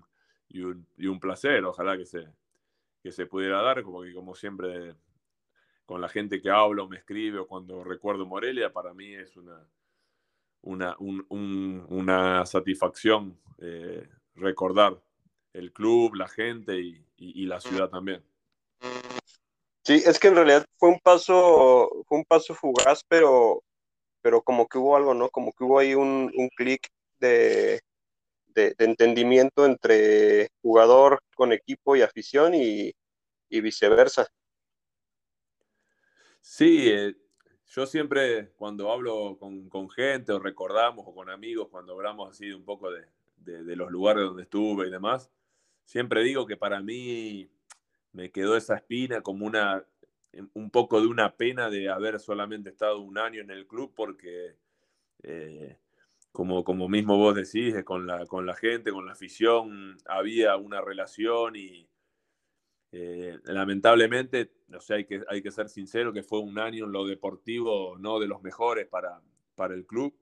y 0.57 1.07
un, 1.07 1.21
placer, 1.21 1.65
ojalá 1.65 1.97
que 1.97 2.07
se, 2.07 2.27
que 3.03 3.13
se 3.13 3.27
pudiera 3.27 3.63
dar, 3.63 3.83
como 3.83 4.03
que 4.03 4.15
como 4.15 4.35
siempre 4.35 4.95
con 5.85 6.01
la 6.01 6.09
gente 6.09 6.41
que 6.41 6.51
hablo, 6.51 6.89
me 6.89 6.97
escribe 6.97 7.39
o 7.39 7.47
cuando 7.47 7.85
recuerdo 7.85 8.27
Morelia, 8.27 8.73
para 8.73 8.93
mí 8.93 9.15
es 9.15 9.37
una, 9.37 9.67
una, 10.63 10.97
una 10.99 12.45
satisfacción 12.45 13.39
eh, 13.59 14.09
recordar 14.35 15.01
el 15.53 15.73
club, 15.73 16.15
la 16.17 16.29
gente 16.29 16.79
y, 16.79 17.47
la 17.47 17.61
ciudad 17.61 17.89
también. 17.89 18.23
Sí, 19.83 20.03
es 20.05 20.19
que 20.19 20.29
en 20.29 20.35
realidad 20.35 20.67
fue 20.77 20.91
un 20.91 20.99
paso, 20.99 21.89
fue 22.07 22.19
un 22.19 22.25
paso 22.25 22.55
fugaz, 22.55 23.03
pero, 23.09 23.63
pero 24.21 24.43
como 24.43 24.67
que 24.67 24.79
hubo 24.79 24.97
algo, 24.97 25.15
¿no? 25.15 25.31
Como 25.31 25.53
que 25.53 25.65
hubo 25.65 25.79
ahí 25.79 25.95
un, 25.95 26.33
un 26.37 26.49
clic 26.51 26.89
de, 27.21 27.81
de, 28.57 28.75
entendimiento 28.79 29.67
entre 29.67 30.49
jugador 30.63 31.23
con 31.35 31.53
equipo 31.53 31.95
y 31.95 32.03
afición 32.03 32.55
y, 32.55 32.93
viceversa. 33.49 34.29
Sí, 36.41 36.89
eh, 36.91 37.17
yo 37.69 37.87
siempre 37.87 38.51
cuando 38.57 38.93
hablo 38.93 39.37
con, 39.39 39.69
con, 39.69 39.89
gente 39.89 40.33
o 40.33 40.39
recordamos 40.39 41.05
o 41.07 41.15
con 41.15 41.31
amigos, 41.31 41.69
cuando 41.71 41.95
hablamos 41.95 42.31
así 42.31 42.51
un 42.53 42.65
poco 42.65 42.91
de, 42.91 43.07
de, 43.37 43.77
los 43.77 43.91
lugares 43.91 44.25
donde 44.25 44.43
estuve 44.43 44.89
y 44.89 44.91
demás, 44.91 45.31
siempre 45.85 46.23
digo 46.23 46.47
que 46.47 46.57
para 46.57 46.83
mí 46.83 47.49
me 48.13 48.31
quedó 48.31 48.57
esa 48.57 48.77
espina 48.77 49.23
como 49.23 49.47
una, 49.47 49.85
un 50.55 50.71
poco 50.71 51.01
de 51.01 51.07
una 51.07 51.37
pena 51.37 51.71
de 51.71 51.89
haber 51.89 52.21
solamente 52.21 52.71
estado 52.71 53.01
un 53.01 53.19
año 53.19 53.41
en 53.41 53.51
el 53.51 53.67
club 53.67 53.93
porque, 53.95 54.57
eh, 55.23 55.79
como, 56.37 56.65
como 56.65 56.87
mismo 56.87 57.17
vos 57.17 57.35
decís, 57.35 57.83
con 57.83 58.07
la, 58.07 58.27
con 58.27 58.45
la 58.45 58.55
gente, 58.55 58.93
con 58.93 59.07
la 59.07 59.13
afición, 59.13 59.97
había 60.05 60.59
una 60.59 60.83
relación 60.83 61.57
y 61.57 61.89
eh, 62.93 63.39
lamentablemente, 63.45 64.53
o 64.71 64.79
sea, 64.79 64.97
hay 64.97 65.07
que, 65.07 65.23
hay 65.31 65.41
que 65.41 65.51
ser 65.51 65.71
sincero 65.71 66.13
que 66.13 66.23
fue 66.23 66.41
un 66.41 66.59
año 66.59 66.85
en 66.85 66.93
lo 66.93 67.07
deportivo 67.07 67.97
no 67.97 68.21
de 68.21 68.27
los 68.27 68.43
mejores 68.43 68.87
para, 68.87 69.19
para 69.55 69.73
el 69.73 69.87
club. 69.87 70.15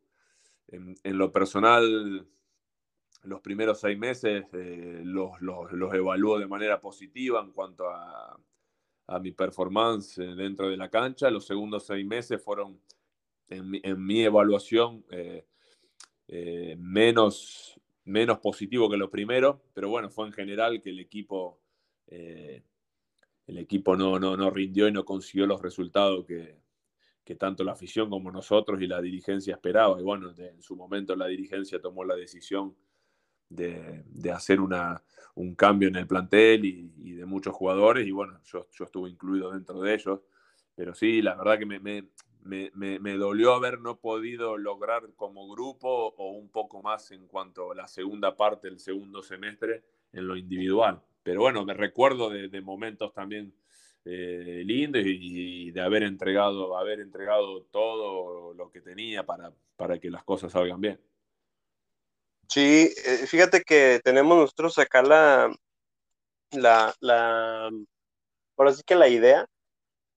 En, 0.68 0.94
en 1.02 1.18
lo 1.18 1.32
personal, 1.32 2.28
los 3.24 3.40
primeros 3.40 3.80
seis 3.80 3.98
meses 3.98 4.44
eh, 4.52 5.00
los, 5.02 5.40
los, 5.40 5.94
evalúo 5.94 6.38
de 6.38 6.46
manera 6.46 6.80
positiva 6.80 7.40
en 7.40 7.50
cuanto 7.50 7.88
a, 7.88 8.38
mi 9.20 9.32
performance 9.32 10.14
dentro 10.14 10.70
de 10.70 10.76
la 10.76 10.88
cancha. 10.90 11.28
Los 11.28 11.44
segundos 11.44 11.86
seis 11.86 12.06
meses 12.06 12.40
fueron, 12.40 12.80
en 13.48 14.06
mi, 14.06 14.22
evaluación, 14.22 15.04
eh, 15.10 15.44
eh, 16.28 16.76
menos, 16.78 17.80
menos 18.04 18.38
positivo 18.38 18.90
que 18.90 18.96
los 18.96 19.10
primeros, 19.10 19.56
pero 19.72 19.88
bueno, 19.88 20.10
fue 20.10 20.26
en 20.26 20.32
general 20.32 20.80
que 20.80 20.90
el 20.90 21.00
equipo, 21.00 21.60
el 22.06 23.58
equipo 23.58 23.96
no, 23.96 24.18
no, 24.18 24.36
no, 24.36 24.50
rindió 24.50 24.88
y 24.88 24.92
no 24.92 25.04
consiguió 25.04 25.46
los 25.46 25.60
resultados 25.60 26.24
que, 26.26 26.62
tanto 27.36 27.64
la 27.64 27.72
afición 27.72 28.10
como 28.10 28.30
nosotros 28.30 28.80
y 28.80 28.86
la 28.86 29.00
dirigencia 29.00 29.54
esperaba. 29.54 29.98
Y 29.98 30.04
bueno, 30.04 30.32
en 30.36 30.62
su 30.62 30.76
momento 30.76 31.16
la 31.16 31.26
dirigencia 31.26 31.80
tomó 31.80 32.04
la 32.04 32.14
decisión 32.14 32.76
de, 33.48 34.30
hacer 34.32 34.60
una, 34.60 35.02
un 35.34 35.54
cambio 35.54 35.88
en 35.88 35.96
el 35.96 36.06
plantel 36.06 36.64
y, 36.64 37.12
de 37.14 37.26
muchos 37.26 37.54
jugadores, 37.54 38.06
y 38.06 38.10
bueno, 38.10 38.40
yo, 38.44 38.68
yo, 38.72 38.84
estuve 38.84 39.10
incluido 39.10 39.52
dentro 39.52 39.80
de 39.80 39.94
ellos, 39.94 40.20
pero 40.74 40.94
sí, 40.94 41.22
la 41.22 41.36
verdad 41.36 41.58
que 41.58 41.66
me, 41.66 42.08
me, 42.44 43.16
dolió 43.16 43.54
haber 43.54 43.80
no 43.80 43.98
podido 43.98 44.56
lograr 44.58 45.14
como 45.16 45.48
grupo 45.48 46.14
o 46.16 46.32
un 46.32 46.50
poco 46.50 46.82
más 46.82 47.10
en 47.10 47.26
cuanto 47.26 47.72
a 47.72 47.74
la 47.74 47.88
segunda 47.88 48.36
parte 48.36 48.68
del 48.68 48.78
segundo 48.78 49.22
semestre 49.22 49.82
en 50.12 50.28
lo 50.28 50.36
individual. 50.36 51.02
Pero 51.22 51.40
bueno, 51.40 51.64
me 51.64 51.74
recuerdo 51.74 52.28
de, 52.28 52.60
momentos 52.60 53.12
también 53.14 53.54
eh, 54.04 54.62
lindos 54.64 55.02
y, 55.06 55.70
de 55.70 55.80
haber 55.80 56.02
entregado, 56.02 56.76
haber 56.76 57.00
entregado 57.00 57.62
todo 57.64 58.52
lo 58.52 58.70
que 58.70 58.82
tenía 58.82 59.24
para, 59.24 59.52
para 59.76 59.98
que 59.98 60.10
las 60.10 60.22
cosas 60.24 60.52
salgan 60.52 60.80
bien. 60.80 61.00
Sí, 62.48 62.92
eh, 63.06 63.26
fíjate 63.26 63.62
que 63.62 64.00
tenemos 64.04 64.36
nosotros 64.36 64.78
acá 64.78 65.02
la, 65.02 65.50
la, 66.52 66.94
la, 67.00 67.70
ahora 68.56 68.72
sí 68.72 68.82
que 68.84 68.94
la 68.94 69.08
idea, 69.08 69.46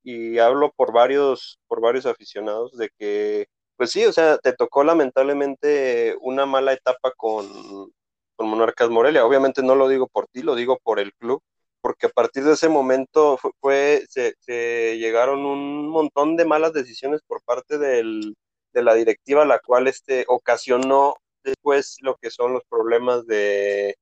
y 0.08 0.40
hablo 0.40 0.72
por 0.74 0.94
varios, 0.94 1.60
por 1.68 1.82
varios 1.82 2.06
aficionados, 2.06 2.78
de 2.78 2.90
que, 2.98 3.48
pues 3.76 3.92
sí, 3.92 4.06
o 4.06 4.14
sea, 4.14 4.38
te 4.38 4.54
tocó 4.54 4.86
lamentablemente 4.86 6.16
una 6.22 6.46
mala 6.46 6.72
etapa 6.72 7.12
con, 7.18 7.92
con 8.38 8.48
Monarcas 8.48 8.90
Morelia. 8.90 9.26
Obviamente 9.26 9.62
no 9.64 9.76
lo 9.76 9.90
digo 9.90 10.08
por 10.08 10.28
ti, 10.30 10.44
lo 10.44 10.56
digo 10.56 10.80
por 10.82 11.00
el 11.02 11.14
club, 11.16 11.42
porque 11.82 12.06
a 12.06 12.10
partir 12.10 12.46
de 12.46 12.54
ese 12.54 12.70
momento 12.70 13.38
fue, 13.60 14.06
se, 14.10 14.36
se, 14.40 14.98
llegaron 14.98 15.46
un 15.46 15.90
montón 15.90 16.38
de 16.38 16.46
malas 16.46 16.72
decisiones 16.72 17.22
por 17.28 17.42
parte 17.44 17.78
del, 17.78 18.34
de 18.74 18.84
la 18.84 18.94
directiva, 18.94 19.44
la 19.44 19.60
cual 19.60 19.88
este, 19.88 20.24
ocasionó 20.30 21.16
después 21.44 21.98
lo 22.02 22.16
que 22.16 22.32
son 22.32 22.54
los 22.54 22.64
problemas 22.70 23.26
de, 23.28 23.98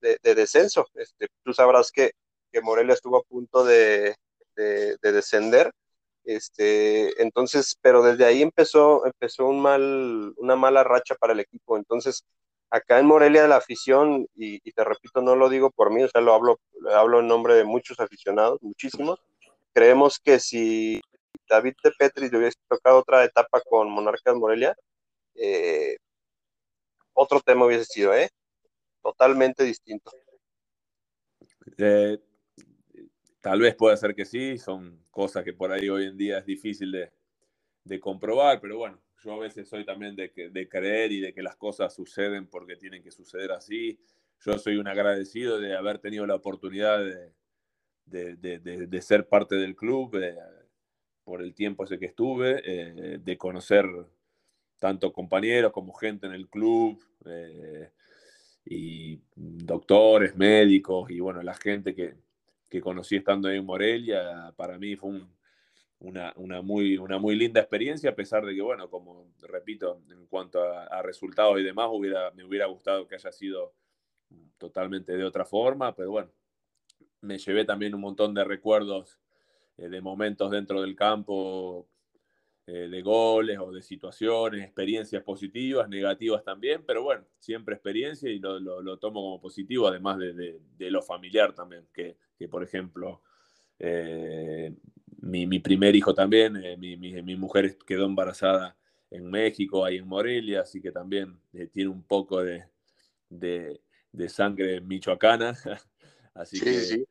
de, 0.00 0.34
descenso. 0.34 0.86
Este, 0.94 1.28
tú 1.44 1.52
sabrás 1.52 1.90
que, 1.92 2.12
que, 2.50 2.62
Morelia 2.62 2.94
estuvo 2.94 3.18
a 3.18 3.22
punto 3.24 3.64
de, 3.64 4.14
de, 4.56 4.96
descender. 5.02 5.72
Este, 6.24 7.20
entonces, 7.22 7.76
pero 7.82 8.02
desde 8.02 8.24
ahí 8.24 8.42
empezó, 8.42 9.04
empezó 9.06 9.46
una 9.46 10.56
mala 10.56 10.84
racha 10.84 11.14
para 11.16 11.32
el 11.34 11.40
equipo. 11.40 11.76
Entonces, 11.76 12.24
acá 12.70 12.98
en 12.98 13.06
Morelia 13.06 13.46
la 13.46 13.56
afición, 13.56 14.26
y, 14.34 14.58
te 14.72 14.84
repito, 14.84 15.22
no 15.22 15.36
lo 15.36 15.48
digo 15.48 15.70
por 15.70 15.92
mí, 15.92 16.02
o 16.02 16.08
sea, 16.08 16.20
lo 16.20 16.34
hablo, 16.34 16.58
hablo 16.92 17.20
en 17.20 17.28
nombre 17.28 17.54
de 17.54 17.64
muchos 17.64 18.00
aficionados, 18.00 18.60
muchísimos. 18.62 19.20
Creemos 19.72 20.18
que 20.18 20.40
si 20.40 21.00
David 21.48 21.74
de 21.84 21.92
Petri 21.92 22.28
le 22.28 22.38
hubiese 22.38 22.58
tocado 22.68 22.98
otra 22.98 23.24
etapa 23.24 23.60
con 23.60 23.90
Monarcas 23.90 24.34
Morelia, 24.34 24.74
eh, 25.34 25.96
otro 27.12 27.40
tema 27.40 27.66
hubiese 27.66 27.84
sido, 27.84 28.14
¿eh? 28.14 28.28
Totalmente 29.02 29.62
distinto. 29.64 30.10
Eh, 31.78 32.18
tal 33.44 33.60
vez 33.60 33.74
pueda 33.74 33.94
ser 33.94 34.14
que 34.14 34.24
sí, 34.24 34.56
son 34.56 34.98
cosas 35.10 35.44
que 35.44 35.52
por 35.52 35.70
ahí 35.70 35.90
hoy 35.90 36.06
en 36.06 36.16
día 36.16 36.38
es 36.38 36.46
difícil 36.46 36.90
de, 36.90 38.00
comprobar, 38.00 38.58
pero 38.58 38.78
bueno, 38.78 38.98
yo 39.22 39.34
a 39.34 39.38
veces 39.38 39.68
soy 39.68 39.84
también 39.84 40.16
de, 40.16 40.32
de, 40.50 40.66
creer 40.66 41.12
y 41.12 41.20
de 41.20 41.34
que 41.34 41.42
las 41.42 41.54
cosas 41.54 41.94
suceden 41.94 42.46
porque 42.46 42.76
tienen 42.76 43.02
que 43.02 43.10
suceder 43.10 43.52
así. 43.52 44.00
Yo 44.40 44.58
soy 44.58 44.78
un 44.78 44.88
agradecido 44.88 45.60
de 45.60 45.76
haber 45.76 45.98
tenido 45.98 46.26
la 46.26 46.36
oportunidad 46.36 47.04
de, 48.06 49.02
ser 49.02 49.28
parte 49.28 49.56
del 49.56 49.76
club 49.76 50.18
por 51.22 51.42
el 51.42 51.54
tiempo 51.54 51.84
ese 51.84 51.98
que 51.98 52.06
estuve, 52.06 52.62
eh, 52.64 53.18
de 53.18 53.36
conocer 53.36 53.84
tanto 54.78 55.12
compañeros 55.12 55.70
como 55.70 55.92
gente 55.92 56.26
en 56.26 56.32
el 56.32 56.48
club, 56.48 56.98
eh, 57.26 57.90
y 58.64 59.20
doctores, 59.36 60.34
médicos, 60.34 61.10
y 61.10 61.20
bueno, 61.20 61.42
la 61.42 61.52
gente 61.52 61.94
que, 61.94 62.23
que 62.74 62.80
conocí 62.80 63.14
estando 63.14 63.48
en 63.48 63.64
Morelia, 63.64 64.52
para 64.56 64.76
mí 64.80 64.96
fue 64.96 65.20
una, 66.00 66.34
muy, 66.60 66.98
una 66.98 67.18
muy 67.18 67.36
linda 67.36 67.60
experiencia, 67.60 68.10
a 68.10 68.16
pesar 68.16 68.44
de 68.44 68.52
que, 68.52 68.62
bueno, 68.62 68.90
como 68.90 69.28
repito, 69.42 70.02
en 70.10 70.26
cuanto 70.26 70.60
a, 70.60 71.00
resultados 71.00 71.60
y 71.60 71.62
demás, 71.62 71.88
me 72.34 72.42
hubiera 72.42 72.66
gustado 72.66 73.06
que 73.06 73.14
haya 73.14 73.30
sido 73.30 73.74
totalmente 74.58 75.16
de 75.16 75.22
otra 75.22 75.44
forma, 75.44 75.94
pero 75.94 76.10
bueno, 76.10 76.32
me 77.20 77.38
llevé 77.38 77.64
también 77.64 77.94
un 77.94 78.00
montón 78.00 78.34
de 78.34 78.42
recuerdos 78.42 79.20
eh, 79.76 79.88
de 79.88 80.00
momentos 80.00 80.50
dentro 80.50 80.82
del 80.82 80.96
campo 80.96 81.86
eh, 82.66 82.88
de 82.88 83.02
goles 83.02 83.58
o 83.58 83.70
de 83.70 83.82
situaciones, 83.82 84.64
experiencias 84.64 85.22
positivas, 85.22 85.86
negativas 85.86 86.42
también, 86.42 86.82
pero 86.86 87.02
bueno, 87.02 87.26
siempre 87.38 87.74
experiencia 87.74 88.30
y 88.30 88.38
lo, 88.38 88.58
lo, 88.58 88.96
tomo 88.96 89.20
como 89.20 89.38
positivo, 89.38 89.86
además 89.86 90.16
de, 90.16 90.60
de, 90.78 90.90
lo 90.90 91.02
familiar 91.02 91.54
también, 91.54 91.86
que, 91.92 92.16
que 92.38 92.48
por 92.48 92.62
ejemplo, 92.64 93.20
eh, 93.78 94.74
mi, 95.20 95.58
primer 95.58 95.94
hijo 95.94 96.14
también, 96.14 96.56
eh, 96.56 96.78
mi, 96.78 96.96
mi, 96.96 97.36
mujer 97.36 97.76
quedó 97.86 98.06
embarazada 98.06 98.78
en 99.10 99.30
México, 99.30 99.84
ahí 99.84 99.98
en 99.98 100.08
Morelia, 100.08 100.62
así 100.62 100.80
que 100.80 100.90
también 100.90 101.38
tiene 101.70 101.90
un 101.90 102.02
poco 102.02 102.42
de, 102.42 102.64
de, 103.28 104.28
sangre 104.30 104.80
michoacana. 104.80 105.54
así 106.32 106.58
que 106.58 107.04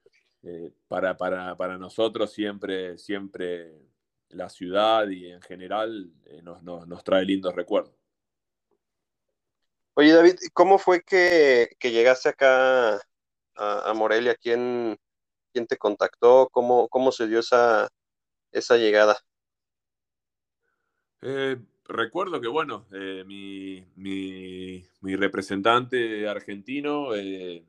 para, 0.87 1.15
para, 1.15 1.55
para, 1.55 1.77
nosotros 1.77 2.33
siempre, 2.33 2.97
siempre 2.97 3.92
la 4.33 4.49
ciudad 4.49 5.07
y 5.09 5.31
en 5.31 5.41
general 5.41 6.11
nos, 6.43 6.63
nos, 6.63 6.87
nos 6.87 7.03
trae 7.03 7.25
lindos 7.25 7.55
recuerdos. 7.55 7.93
Oye, 9.95 10.11
David, 10.11 10.35
¿cómo 10.53 10.79
fue 10.79 11.03
que, 11.03 11.77
llegaste 11.81 12.29
acá 12.29 12.99
a, 13.55 13.93
Morelia? 13.93 14.33
¿Quién, 14.35 14.97
¿Quién, 15.51 15.67
te 15.67 15.77
contactó? 15.77 16.49
¿Cómo, 16.51 16.87
cómo 16.89 17.11
se 17.11 17.27
dio 17.27 17.39
esa, 17.39 17.87
esa 18.51 18.77
llegada? 18.77 19.15
Eh, 21.21 21.57
recuerdo 21.85 22.41
que, 22.41 22.47
bueno, 22.47 22.87
eh, 22.91 23.23
mi, 23.27 23.85
mi, 23.95 25.15
representante 25.15 26.27
argentino, 26.27 27.13
eh, 27.13 27.63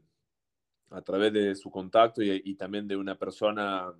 a 0.91 1.03
través 1.03 1.31
de 1.31 1.55
su 1.55 1.71
contacto 1.71 2.23
y, 2.23 2.55
también 2.55 2.89
de 2.89 2.97
una 2.97 3.19
persona 3.19 3.93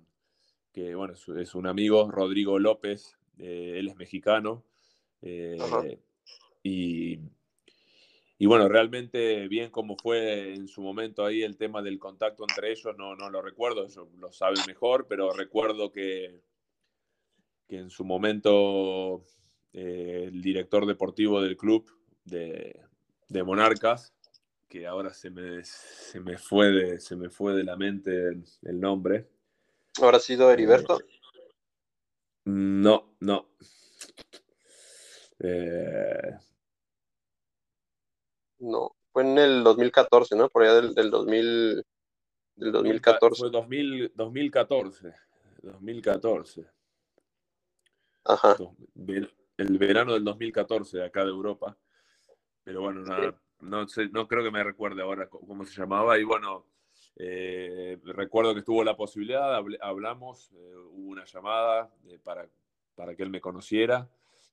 que, 0.75 0.93
bueno, 0.93 1.13
es, 1.13 1.55
un 1.55 1.65
amigo, 1.65 2.11
Rodrigo 2.11 2.59
López, 2.59 3.17
él 3.37 3.87
es 3.87 3.95
mexicano, 3.95 4.63
y 6.63 7.19
y 8.37 8.47
bueno, 8.47 8.67
realmente 8.67 9.47
bien 9.47 9.71
como 9.71 9.95
fue 9.95 10.53
en 10.53 10.67
su 10.67 10.81
momento 10.81 11.25
ahí 11.25 11.41
el 11.41 11.55
tema 11.55 11.81
del 11.81 11.99
contacto 11.99 12.43
entre 12.47 12.71
ellos, 12.71 12.95
no, 12.97 13.15
no 13.15 13.29
lo 13.29 13.41
recuerdo, 13.41 13.85
ellos 13.85 14.07
lo 14.19 14.31
saben 14.31 14.59
mejor, 14.67 15.07
pero 15.07 15.31
recuerdo 15.31 15.91
que, 15.91 16.41
que 17.67 17.77
en 17.77 17.89
su 17.89 18.03
momento 18.03 19.23
eh, 19.71 20.25
el 20.27 20.41
director 20.41 20.85
deportivo 20.85 21.41
del 21.41 21.55
club 21.55 21.89
de, 22.25 22.81
Monarcas, 23.45 24.13
que 24.67 24.85
ahora 24.85 25.13
se 25.13 25.29
me, 25.29 25.63
se 25.63 26.19
me, 26.19 26.37
fue, 26.37 26.71
de, 26.71 26.99
se 26.99 27.15
me 27.15 27.29
fue 27.29 27.53
de 27.53 27.63
la 27.63 27.77
mente 27.77 28.29
el, 28.63 28.79
nombre. 28.79 29.29
¿Ahora 30.01 30.17
ha 30.17 30.19
sido 30.19 30.51
Heriberto? 30.51 30.99
Eh, 30.99 31.05
no, 32.45 33.15
no. 33.19 33.49
Eh, 35.39 36.37
no, 38.59 38.95
fue 39.11 39.23
en 39.23 39.37
el 39.37 39.63
2014, 39.63 40.35
¿no? 40.35 40.49
Por 40.49 40.63
allá 40.63 40.75
del, 40.75 40.93
del 40.93 41.09
2000, 41.09 41.85
del 42.55 42.71
2014. 42.71 43.39
Fue 43.39 43.49
2000, 43.49 44.11
2014, 44.15 45.13
2014. 45.61 46.65
Ajá. 48.25 48.55
El 49.57 49.77
verano 49.77 50.13
del 50.13 50.23
2014 50.23 50.97
de 50.97 51.05
acá 51.05 51.23
de 51.23 51.29
Europa. 51.29 51.77
Pero 52.63 52.81
bueno, 52.81 53.01
nada, 53.01 53.39
no, 53.59 53.87
sé, 53.87 54.09
no 54.09 54.27
creo 54.27 54.43
que 54.43 54.51
me 54.51 54.63
recuerde 54.63 55.01
ahora 55.01 55.29
cómo 55.29 55.63
se 55.65 55.79
llamaba. 55.79 56.17
Y 56.17 56.23
bueno, 56.23 56.65
eh, 57.17 57.97
recuerdo 58.03 58.53
que 58.53 58.59
estuvo 58.59 58.83
la 58.83 58.97
posibilidad, 58.97 59.61
hablamos, 59.81 60.51
eh, 60.53 60.75
hubo 60.91 61.11
una 61.11 61.25
llamada 61.25 61.93
eh, 62.07 62.19
para, 62.23 62.47
para 62.95 63.15
que 63.15 63.23
él 63.23 63.29
me 63.29 63.41
conociera. 63.41 64.09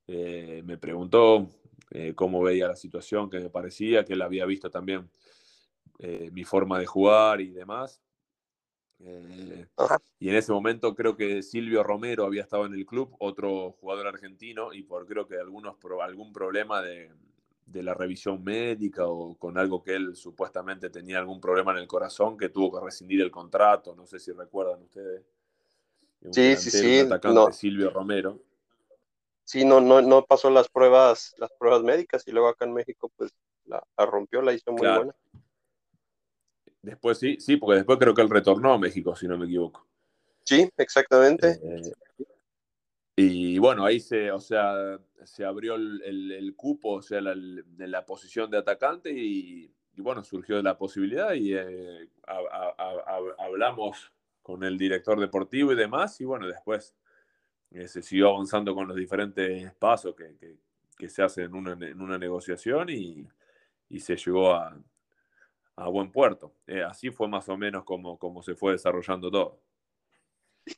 me 0.06 0.78
preguntó 0.78 1.48
eh, 1.94 2.14
cómo 2.14 2.42
veía 2.42 2.68
la 2.68 2.76
situación, 2.76 3.28
que 3.28 3.38
me 3.38 3.50
parecía, 3.50 4.04
que 4.04 4.14
él 4.14 4.22
había 4.22 4.46
visto 4.46 4.70
también 4.70 5.10
eh, 5.98 6.30
mi 6.32 6.42
forma 6.42 6.78
de 6.78 6.86
jugar 6.86 7.42
y 7.42 7.50
demás. 7.50 8.00
Eh, 9.00 9.66
y 10.18 10.28
en 10.30 10.36
ese 10.36 10.52
momento 10.52 10.94
creo 10.94 11.16
que 11.16 11.42
Silvio 11.42 11.82
Romero 11.82 12.24
había 12.24 12.42
estado 12.42 12.64
en 12.64 12.72
el 12.72 12.86
club, 12.86 13.14
otro 13.18 13.72
jugador 13.72 14.06
argentino, 14.06 14.72
y 14.72 14.84
por 14.84 15.06
creo 15.06 15.26
que 15.26 15.36
algunos, 15.36 15.76
algún 16.02 16.32
problema 16.32 16.80
de, 16.80 17.10
de 17.72 17.82
la 17.82 17.94
revisión 17.94 18.44
médica 18.44 19.06
o 19.06 19.34
con 19.36 19.58
algo 19.58 19.82
que 19.82 19.94
él 19.94 20.14
supuestamente 20.14 20.90
tenía 20.90 21.18
algún 21.18 21.40
problema 21.40 21.72
en 21.72 21.78
el 21.78 21.86
corazón 21.86 22.36
que 22.36 22.50
tuvo 22.50 22.78
que 22.78 22.84
rescindir 22.84 23.20
el 23.22 23.30
contrato, 23.30 23.94
no 23.94 24.06
sé 24.06 24.18
si 24.18 24.32
recuerdan 24.32 24.82
ustedes. 24.82 25.22
sí, 26.30 26.56
sí, 26.56 26.70
sí. 26.70 26.98
Atacante, 27.00 27.52
Silvio 27.52 27.90
Romero 27.90 28.40
sí, 29.44 29.64
no, 29.64 29.80
no, 29.80 30.00
no 30.00 30.24
pasó 30.24 30.48
las 30.48 30.68
pruebas, 30.68 31.34
las 31.36 31.52
pruebas 31.58 31.82
médicas 31.82 32.26
y 32.26 32.32
luego 32.32 32.48
acá 32.48 32.64
en 32.64 32.72
México 32.72 33.10
pues 33.16 33.32
la, 33.66 33.82
rompió, 33.98 34.40
la 34.42 34.54
hizo 34.54 34.72
muy 34.72 34.88
buena. 34.88 35.14
Después 36.80 37.18
sí, 37.18 37.36
sí, 37.38 37.56
porque 37.56 37.76
después 37.76 37.98
creo 37.98 38.14
que 38.14 38.22
él 38.22 38.30
retornó 38.30 38.72
a 38.72 38.78
México, 38.78 39.14
si 39.14 39.28
no 39.28 39.38
me 39.38 39.44
equivoco. 39.44 39.86
Sí, 40.42 40.68
exactamente. 40.76 41.60
Eh, 41.62 41.92
y 43.16 43.58
bueno, 43.58 43.84
ahí 43.84 44.00
se, 44.00 44.30
o 44.32 44.40
sea, 44.40 44.98
se 45.24 45.44
abrió 45.44 45.74
el, 45.74 46.54
cupo, 46.56 46.94
o 46.94 47.02
sea, 47.02 47.20
la, 47.20 47.34
la 47.76 48.06
posición 48.06 48.50
de 48.50 48.58
atacante 48.58 49.10
y, 49.12 49.70
bueno, 49.96 50.24
surgió 50.24 50.60
la 50.62 50.78
posibilidad 50.78 51.34
y 51.34 51.54
eh, 51.54 52.08
hablamos 53.38 54.12
con 54.42 54.64
el 54.64 54.78
director 54.78 55.20
deportivo 55.20 55.72
y 55.72 55.76
demás 55.76 56.20
y 56.20 56.24
bueno, 56.24 56.46
después 56.46 56.96
eh, 57.70 57.86
se 57.86 58.02
siguió 58.02 58.30
avanzando 58.30 58.74
con 58.74 58.88
los 58.88 58.96
diferentes 58.96 59.72
pasos 59.74 60.14
que, 60.14 60.58
que, 60.96 61.08
se 61.08 61.22
hacen 61.22 61.44
en 61.44 61.54
una, 61.54 61.72
en 61.72 62.00
una 62.00 62.16
negociación 62.16 62.88
y, 62.90 63.26
y, 63.88 64.00
se 64.00 64.16
llegó 64.16 64.52
a, 64.54 64.78
a 65.76 65.88
buen 65.88 66.10
puerto. 66.10 66.54
Eh, 66.66 66.82
así 66.82 67.10
fue 67.10 67.28
más 67.28 67.48
o 67.48 67.56
menos 67.56 67.84
como, 67.84 68.18
como 68.18 68.42
se 68.42 68.54
fue 68.54 68.72
desarrollando 68.72 69.30
todo. 69.30 69.60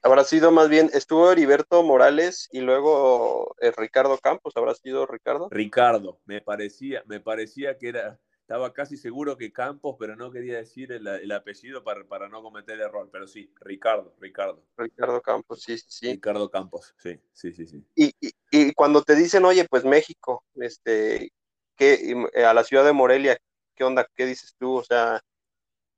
Habrá 0.03 0.25
sido 0.25 0.51
más 0.51 0.69
bien, 0.69 0.91
estuvo 0.95 1.31
Heriberto 1.31 1.83
Morales 1.83 2.49
y 2.53 2.61
luego 2.61 3.55
eh, 3.61 3.73
Ricardo 3.77 4.19
Campos, 4.19 4.57
¿habrá 4.57 4.75
sido 4.75 5.07
Ricardo? 5.07 5.49
Ricardo, 5.51 6.21
me 6.25 6.41
parecía, 6.41 7.03
me 7.07 7.21
parecía 7.21 7.77
que 7.77 7.89
era, 7.89 8.19
estaba 8.45 8.75
casi 8.75 8.99
seguro 8.99 9.39
que 9.39 9.53
Campos, 9.53 9.97
pero 9.99 10.17
no 10.17 10.31
quería 10.31 10.59
decir 10.59 10.93
el, 10.93 11.33
apellido 11.33 11.83
para, 11.83 12.05
para, 12.05 12.29
no 12.29 12.43
cometer 12.43 12.79
error. 12.79 13.09
Pero 13.11 13.27
sí, 13.27 13.51
Ricardo, 13.61 14.15
Ricardo. 14.21 14.63
Ricardo 14.77 15.23
Campos, 15.23 15.63
sí, 15.63 15.79
sí, 15.79 15.87
sí. 15.89 16.13
Ricardo 16.13 16.51
Campos, 16.51 16.95
sí, 16.99 17.19
sí, 17.33 17.53
sí, 17.53 17.67
sí. 17.67 17.87
Y, 17.95 18.15
y, 18.51 18.73
cuando 18.75 19.03
te 19.03 19.15
dicen, 19.15 19.47
oye, 19.47 19.67
pues 19.69 19.85
México, 19.85 20.45
este, 20.57 21.33
que 21.75 22.15
a 22.47 22.53
la 22.53 22.65
ciudad 22.65 22.85
de 22.85 22.93
Morelia, 22.93 23.39
¿qué 23.75 23.85
onda? 23.85 24.07
¿Qué 24.15 24.27
dices 24.27 24.55
tú? 24.59 24.77
O 24.77 24.85
sea, 24.85 25.23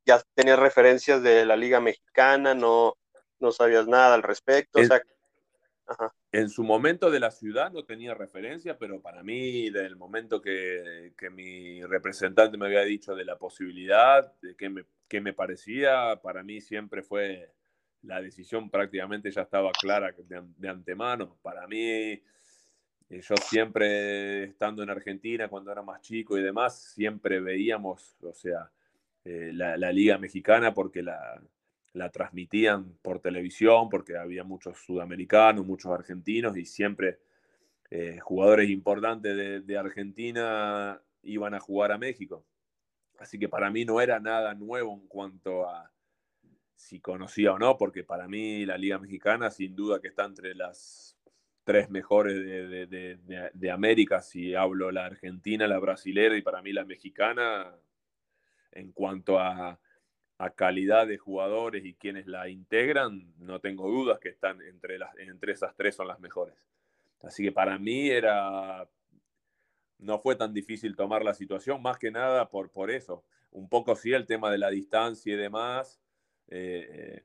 ya 0.05 0.23
tenías 0.35 0.59
referencias 0.59 1.23
de 1.23 1.45
la 1.47 1.57
Liga 1.57 1.81
Mexicana, 1.81 2.55
no, 2.55 2.95
no 3.41 3.53
sabías 3.53 3.87
nada 3.87 4.15
al 4.15 4.23
respecto. 4.23 4.81
o 4.81 4.85
sea, 4.85 5.01
en 6.33 6.51
su 6.51 6.65
momento 6.65 7.11
de 7.11 7.21
la 7.21 7.31
ciudad 7.31 7.71
no 7.71 7.85
tenía 7.85 8.13
referencia, 8.15 8.77
pero 8.77 9.01
para 9.01 9.23
mí, 9.23 9.71
del 9.71 9.97
momento 9.97 10.43
que, 10.43 11.13
mi 11.31 11.83
representante 11.83 12.59
me 12.59 12.67
había 12.67 12.83
dicho 12.83 13.15
de 13.15 13.25
la 13.25 13.39
posibilidad, 13.39 14.33
de 14.43 14.57
qué 14.57 14.69
me, 14.69 14.85
me 15.21 15.33
parecía, 15.33 16.21
para 16.23 16.43
mí 16.43 16.61
siempre 16.61 17.03
fue 17.03 17.53
la 18.03 18.21
decisión 18.21 18.71
prácticamente 18.71 19.31
ya 19.31 19.43
estaba 19.43 19.71
clara 19.73 20.15
de, 20.17 20.69
antemano. 20.69 21.39
Para 21.43 21.67
mí, 21.67 21.81
eh, 21.81 22.23
yo 23.09 23.35
siempre 23.37 24.45
estando 24.45 24.83
en 24.83 24.91
Argentina 24.91 25.49
cuando 25.49 25.73
era 25.73 25.83
más 25.83 26.01
chico 26.03 26.37
y 26.37 26.43
demás, 26.43 26.79
siempre 26.95 27.41
veíamos, 27.41 28.17
o 28.23 28.33
sea, 28.33 28.71
eh, 29.25 29.51
la, 29.53 29.77
la, 29.77 29.91
liga 29.91 30.19
mexicana 30.19 30.73
porque 30.73 31.03
la, 31.03 31.41
la 31.97 32.11
transmitían 32.11 32.93
por 33.01 33.21
televisión 33.21 33.89
porque 33.89 34.19
había 34.19 34.45
muchos 34.45 34.79
sudamericanos, 34.79 35.65
muchos 35.65 35.91
argentinos 35.91 36.57
y 36.57 36.67
siempre 36.67 37.19
eh, 37.91 38.19
jugadores 38.21 38.69
importantes 38.69 39.67
de, 39.67 39.79
Argentina 39.79 41.01
iban 41.23 41.55
a 41.55 41.61
jugar 41.61 41.93
a 41.93 41.99
México. 41.99 42.45
Así 43.19 43.39
que 43.39 43.49
para 43.49 43.71
mí 43.71 43.87
no 43.87 44.01
era 44.03 44.21
nada 44.21 44.53
nuevo 44.55 44.93
en 44.93 45.07
cuanto 45.09 45.67
a 45.67 45.91
si 46.75 47.01
conocía 47.01 47.55
o 47.55 47.59
no, 47.59 47.79
porque 47.79 48.05
para 48.05 48.29
mí 48.29 48.67
la 48.67 48.77
Liga 48.77 48.99
Mexicana 48.99 49.51
sin 49.51 49.75
duda 49.75 49.99
que 49.99 50.09
está 50.09 50.27
entre 50.27 50.55
las 50.55 51.17
tres 51.65 51.89
mejores 51.89 52.35
de, 52.35 53.51
de 53.55 53.71
América, 53.71 54.21
si 54.21 54.55
hablo 54.55 54.93
la 54.93 55.07
argentina, 55.07 55.67
la 55.67 55.79
brasilera 55.79 56.37
y 56.37 56.43
para 56.43 56.61
mí 56.61 56.73
la 56.73 56.85
mexicana 56.85 57.75
en 58.73 58.93
cuanto 58.93 59.41
a 59.41 59.81
a 60.39 60.51
calidad 60.51 61.07
de 61.07 61.17
jugadores 61.17 61.85
y 61.85 61.95
quienes 61.95 62.27
la 62.27 62.49
integran, 62.49 63.33
no 63.39 63.61
tengo 63.61 63.89
dudas 63.89 64.19
que 64.19 64.29
están 64.29 64.61
entre, 64.63 64.99
las, 64.99 65.17
entre 65.19 65.53
esas 65.53 65.75
tres 65.75 65.95
son 65.95 66.09
las 66.09 66.21
mejores. 66.21 66.55
Así 67.23 67.43
que 67.43 67.53
para 67.53 67.79
mí 67.79 68.11
era, 68.11 68.87
no 69.99 70.19
fue 70.19 70.37
tan 70.37 70.53
difícil 70.53 70.95
tomar 70.95 71.25
la 71.25 71.33
situación, 71.33 71.81
más 71.81 71.99
que 71.99 72.11
nada 72.11 72.49
por, 72.51 72.71
por 72.71 72.91
eso. 72.91 73.25
Un 73.51 73.69
poco 73.69 73.97
sí 73.97 74.13
el 74.13 74.27
tema 74.27 74.51
de 74.51 74.59
la 74.59 74.69
distancia 74.69 75.33
y 75.33 75.37
demás, 75.37 76.01
eh, 76.49 77.25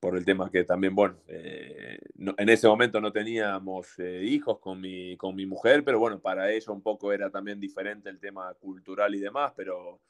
por 0.00 0.16
el 0.16 0.24
tema 0.24 0.50
que 0.50 0.64
también, 0.64 0.94
bueno, 0.94 1.18
eh, 1.28 1.98
en 2.16 2.48
ese 2.48 2.66
momento 2.66 3.02
no 3.02 3.12
teníamos 3.12 3.98
eh, 3.98 4.22
hijos 4.24 4.58
con 4.58 4.80
mi, 4.80 5.14
con 5.18 5.36
mi 5.36 5.44
mujer, 5.44 5.84
pero 5.84 5.98
bueno, 5.98 6.18
para 6.18 6.50
ella 6.50 6.72
un 6.72 6.80
poco 6.80 7.12
era 7.12 7.28
también 7.28 7.60
diferente 7.60 8.08
el 8.08 8.18
tema 8.18 8.54
cultural 8.54 9.14
y 9.14 9.20
demás, 9.20 9.52
pero 9.54 10.00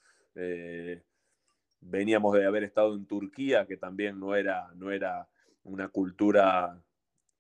veníamos 1.81 2.35
de 2.35 2.47
haber 2.47 2.65
estado 2.65 2.95
en 2.95 3.07
Turquía, 3.07 3.67
que 3.67 3.77
también 3.77 4.19
no 4.19 4.35
era, 4.35 4.71
no 4.75 4.91
era 4.91 5.29
una 5.65 5.89
cultura 5.89 6.81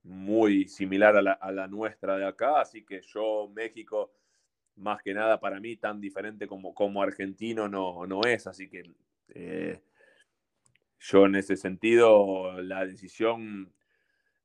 muy 0.03 0.66
similar 0.68 1.16
a 1.16 1.53
la, 1.53 1.66
nuestra 1.68 2.16
de 2.16 2.26
acá, 2.26 2.61
así 2.61 2.85
que 2.85 3.03
yo, 3.03 3.50
México, 3.55 4.12
más 4.76 5.03
que 5.03 5.12
nada 5.12 5.40
para 5.40 5.61
mí, 5.61 5.76
tan 5.76 6.00
diferente 6.00 6.46
como, 6.46 6.74
como 6.74 7.03
argentino 7.03 7.68
no, 7.68 8.07
no 8.07 8.22
es, 8.22 8.46
así 8.46 8.68
que 8.68 8.83
eh, 9.35 9.81
yo 10.98 11.26
en 11.26 11.35
ese 11.35 11.57
sentido, 11.57 12.61
la 12.62 12.87
decisión, 12.87 13.72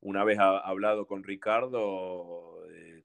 una 0.01 0.23
vez 0.23 0.39
hablado 0.39 1.08
con 1.08 1.23
Ricardo, 1.23 2.65
eh, 2.71 3.03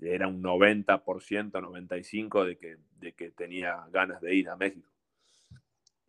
era 0.00 0.26
un 0.28 0.42
90%, 0.42 1.50
95% 1.50 2.44
de 2.44 2.56
que, 2.56 2.76
de 2.98 3.12
que 3.12 3.30
tenía 3.30 3.86
ganas 3.90 4.20
de 4.20 4.34
ir 4.34 4.48
a 4.48 4.56
México. 4.56 4.90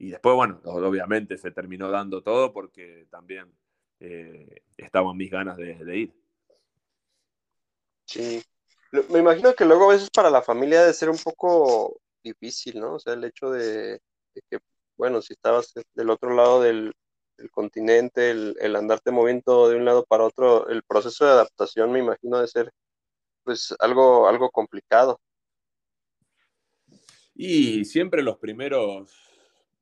Y 0.02 0.10
después, 0.10 0.36
bueno, 0.36 0.60
obviamente 0.64 1.38
se 1.38 1.52
terminó 1.52 1.92
dando 1.92 2.24
todo 2.24 2.52
porque 2.52 3.06
también 3.12 3.56
eh, 4.00 4.64
estaban 4.76 5.16
mis 5.16 5.30
ganas 5.30 5.58
de, 5.58 5.96
ir. 5.96 6.16
Sí, 8.08 8.42
me 9.10 9.20
imagino 9.20 9.54
que 9.54 9.64
luego 9.64 9.92
a 9.92 9.94
veces 9.94 10.10
para 10.10 10.32
la 10.32 10.42
familia 10.42 10.82
debe 10.82 10.94
ser 10.96 11.12
un 11.12 11.20
poco 11.20 12.02
difícil, 12.24 12.80
¿no? 12.80 12.96
O 12.96 13.00
sea, 13.00 13.14
el 13.14 13.26
hecho 13.26 13.52
de, 13.52 14.00
que, 14.50 14.58
bueno, 14.98 15.22
si 15.22 15.34
estabas 15.34 15.72
del 15.94 16.10
otro 16.10 16.34
lado 16.34 16.64
del, 16.64 16.96
continente, 17.52 18.32
el, 18.32 18.56
el, 18.60 18.76
andarte 18.76 19.12
moviendo 19.12 19.70
de 19.70 19.76
un 19.76 19.86
lado 19.86 20.04
para 20.06 20.24
otro, 20.24 20.68
el 20.70 20.82
proceso 20.82 21.26
de 21.26 21.32
adaptación 21.32 21.92
me 21.92 22.00
imagino 22.00 22.40
de 22.40 22.48
ser 22.48 22.72
pues 23.44 23.76
algo, 23.78 24.28
algo 24.28 24.50
complicado. 24.50 25.20
Y 27.36 27.86
siempre 27.86 28.24
los 28.24 28.38
primeros 28.40 29.31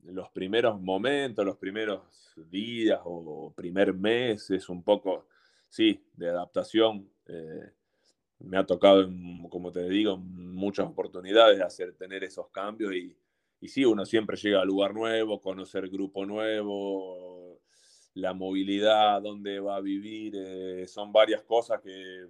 los 0.04 0.30
primeros 0.30 0.80
momentos, 0.80 1.46
los 1.46 1.58
primeros 1.58 2.02
días 2.50 3.00
o 3.04 3.54
primer 3.56 3.94
mes 3.94 4.50
es 4.50 4.70
un 4.70 4.84
poco, 4.84 5.28
sí, 5.68 6.04
de 6.14 6.30
adaptación. 6.30 7.10
Eh, 7.28 7.72
me 8.40 8.58
ha 8.58 8.66
tocado, 8.66 9.10
como 9.50 9.72
te 9.72 9.88
digo, 9.90 10.18
muchas 10.18 10.88
oportunidades 10.88 11.58
de 11.58 11.64
hacer, 11.64 11.94
tener 11.96 12.24
esos 12.24 12.50
cambios 12.50 12.94
y, 12.94 13.16
sí, 13.68 13.84
uno 13.84 14.06
siempre 14.06 14.38
llega 14.38 14.62
a 14.62 14.66
lugar 14.66 14.94
nuevo, 14.94 15.42
conocer 15.42 15.90
grupo 15.90 16.26
nuevo, 16.26 17.60
la 18.14 18.34
movilidad, 18.34 19.22
dónde 19.22 19.60
va 19.60 19.76
a 19.76 19.82
vivir, 19.82 20.34
eh, 20.38 20.88
son 20.88 21.12
varias 21.12 21.44
cosas 21.44 21.82
que 21.82 22.28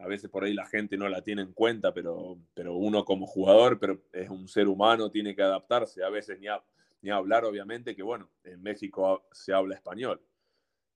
a 0.00 0.06
veces 0.06 0.30
por 0.30 0.44
ahí 0.44 0.54
la 0.54 0.66
gente 0.66 0.96
no 0.96 1.08
la 1.08 1.22
tiene 1.22 1.42
en 1.42 1.52
cuenta, 1.52 1.92
pero, 1.92 2.38
pero 2.54 2.74
uno 2.74 3.04
como 3.04 3.26
jugador, 3.26 3.78
pero 3.78 4.00
es 4.12 4.30
un 4.30 4.48
ser 4.48 4.66
humano, 4.66 5.10
tiene 5.10 5.34
que 5.34 5.42
adaptarse. 5.42 6.02
A 6.02 6.08
veces 6.08 6.40
ni, 6.40 6.48
a, 6.48 6.62
ni 7.02 7.10
hablar, 7.10 7.44
obviamente, 7.44 7.94
que 7.94 8.02
bueno, 8.02 8.30
en 8.44 8.62
México 8.62 9.26
se 9.30 9.52
habla 9.52 9.74
español, 9.74 10.20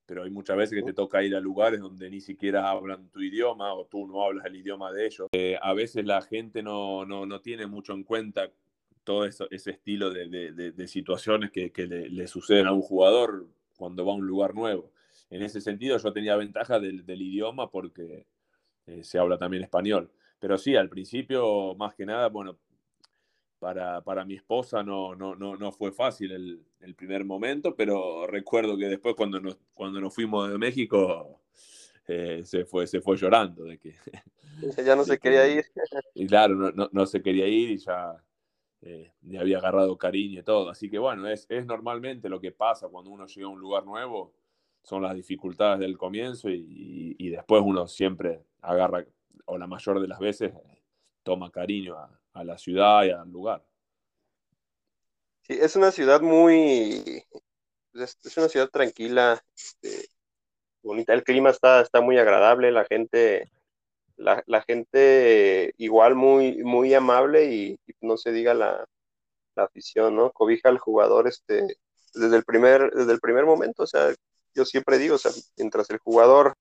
pero 0.07 0.23
hay 0.23 0.31
muchas 0.31 0.57
veces 0.57 0.79
que 0.79 0.85
te 0.85 0.93
toca 0.93 1.23
ir 1.23 1.35
a 1.35 1.39
lugares 1.39 1.81
donde 1.81 2.09
ni 2.09 2.19
siquiera 2.19 2.69
hablan 2.69 3.09
tu 3.09 3.21
idioma 3.21 3.73
o 3.73 3.85
tú 3.85 4.07
no 4.07 4.23
hablas 4.23 4.45
el 4.45 4.55
idioma 4.55 4.91
de 4.91 5.05
ellos. 5.05 5.27
Eh, 5.33 5.57
a 5.61 5.73
veces 5.73 6.03
la 6.05 6.21
gente 6.21 6.63
no, 6.63 7.05
no, 7.05 7.27
no, 7.27 7.41
tiene 7.41 7.67
mucho 7.67 7.93
en 7.93 8.03
cuenta 8.03 8.51
todo 9.03 9.25
eso, 9.25 9.47
ese 9.51 9.69
estilo 9.69 10.09
de, 10.09 10.27
de, 10.51 10.71
de 10.71 10.87
situaciones 10.87 11.51
que, 11.51 11.71
que 11.71 11.85
le, 11.85 12.09
le, 12.09 12.27
suceden 12.27 12.65
a 12.65 12.71
un 12.71 12.81
jugador 12.81 13.47
cuando 13.75 14.03
va 14.03 14.13
a 14.13 14.15
un 14.15 14.25
lugar 14.25 14.55
nuevo. 14.55 14.91
En 15.29 15.43
ese 15.43 15.61
sentido 15.61 15.97
yo 15.97 16.11
tenía 16.11 16.35
ventaja 16.35 16.79
del, 16.79 17.05
del 17.05 17.21
idioma 17.21 17.69
porque 17.69 18.25
eh, 18.87 19.03
se 19.03 19.19
habla 19.19 19.37
también 19.37 19.63
español. 19.63 20.11
Pero 20.39 20.57
sí, 20.57 20.75
al 20.75 20.89
principio, 20.89 21.75
más 21.75 21.95
que 21.95 22.05
nada, 22.05 22.29
bueno, 22.29 22.57
para, 23.59 24.01
para, 24.01 24.25
mi 24.25 24.35
esposa 24.35 24.83
no, 24.83 25.15
no, 25.15 25.35
no, 25.35 25.55
no 25.55 25.71
fue 25.71 25.91
fácil 25.91 26.31
el, 26.31 26.65
el, 26.81 26.93
primer 26.95 27.25
momento, 27.25 27.75
pero 27.75 28.27
recuerdo 28.27 28.77
que 28.77 28.87
después 28.87 29.15
cuando 29.15 29.39
nos, 29.39 29.57
cuando 29.73 29.99
nos 29.99 30.13
fuimos 30.13 30.49
de 30.51 30.57
México 30.57 31.41
eh, 32.07 32.41
se, 32.45 32.65
fue, 32.65 32.85
se 32.85 33.01
fue 33.01 33.17
llorando 33.17 33.63
de 33.63 33.77
que... 33.79 33.95
Ya 34.85 34.95
no 34.95 35.03
se 35.03 35.19
quería 35.19 35.47
ir. 35.47 35.65
Y 36.13 36.27
claro, 36.27 36.55
no, 36.55 36.71
no, 36.71 36.89
no 36.91 37.05
se 37.05 37.21
quería 37.21 37.47
ir 37.47 37.71
y 37.71 37.77
ya 37.77 38.15
eh, 38.81 39.11
le 39.23 39.39
había 39.39 39.57
agarrado 39.57 39.97
cariño 39.97 40.39
y 40.39 40.43
todo. 40.43 40.69
Así 40.69 40.89
que 40.89 40.97
bueno, 40.97 41.27
es, 41.27 41.45
es 41.49 41.65
normalmente 41.65 42.29
lo 42.29 42.39
que 42.39 42.51
pasa 42.51 42.87
cuando 42.87 43.09
uno 43.09 43.25
llega 43.25 43.47
a 43.47 43.49
un 43.49 43.59
lugar 43.59 43.85
nuevo, 43.85 44.33
son 44.83 45.01
las 45.01 45.15
dificultades 45.15 45.79
del 45.79 45.97
comienzo 45.97 46.49
y, 46.49 46.57
y, 46.59 47.15
y 47.17 47.29
después 47.29 47.63
uno 47.65 47.87
siempre 47.87 48.43
agarra, 48.65 49.05
o 49.45 49.57
la 49.57 49.67
mayor 49.67 50.01
de 50.01 50.07
las 50.07 50.19
veces, 50.19 50.53
toma 51.23 51.51
cariño 51.51 51.97
a, 51.97 52.43
la 52.43 52.57
ciudad 52.57 53.05
y 53.05 53.11
al 53.11 53.29
lugar. 53.29 53.65
Sí, 55.43 55.53
es 55.53 55.75
una 55.75 55.91
ciudad 55.91 56.21
muy, 56.21 57.23
es, 57.93 58.37
una 58.37 58.49
ciudad 58.49 58.69
tranquila, 58.69 59.41
este, 59.55 60.09
bonita, 60.83 61.13
el 61.13 61.23
clima 61.23 61.49
está, 61.49 61.81
está 61.81 62.01
muy 62.01 62.17
agradable, 62.17 62.71
la 62.71 62.85
gente, 62.85 63.49
la, 64.17 64.43
la 64.47 64.61
gente 64.63 65.73
igual 65.77 66.15
muy, 66.15 66.63
muy 66.63 66.93
amable 66.93 67.45
y, 67.53 67.79
no 68.01 68.17
se 68.17 68.31
diga 68.31 68.53
la, 68.53 68.85
la, 69.55 69.63
afición, 69.63 70.15
¿no? 70.15 70.31
Cobija 70.31 70.69
al 70.69 70.77
jugador 70.77 71.27
este, 71.27 71.77
desde 72.13 72.35
el 72.35 72.43
primer, 72.43 72.91
desde 72.91 73.13
el 73.13 73.19
primer 73.19 73.45
momento, 73.45 73.83
o 73.83 73.87
sea, 73.87 74.13
yo 74.53 74.65
siempre 74.65 74.97
digo, 74.97 75.15
o 75.15 75.17
sea, 75.17 75.31
mientras 75.57 75.89
el 75.89 75.99
jugador 75.99 76.55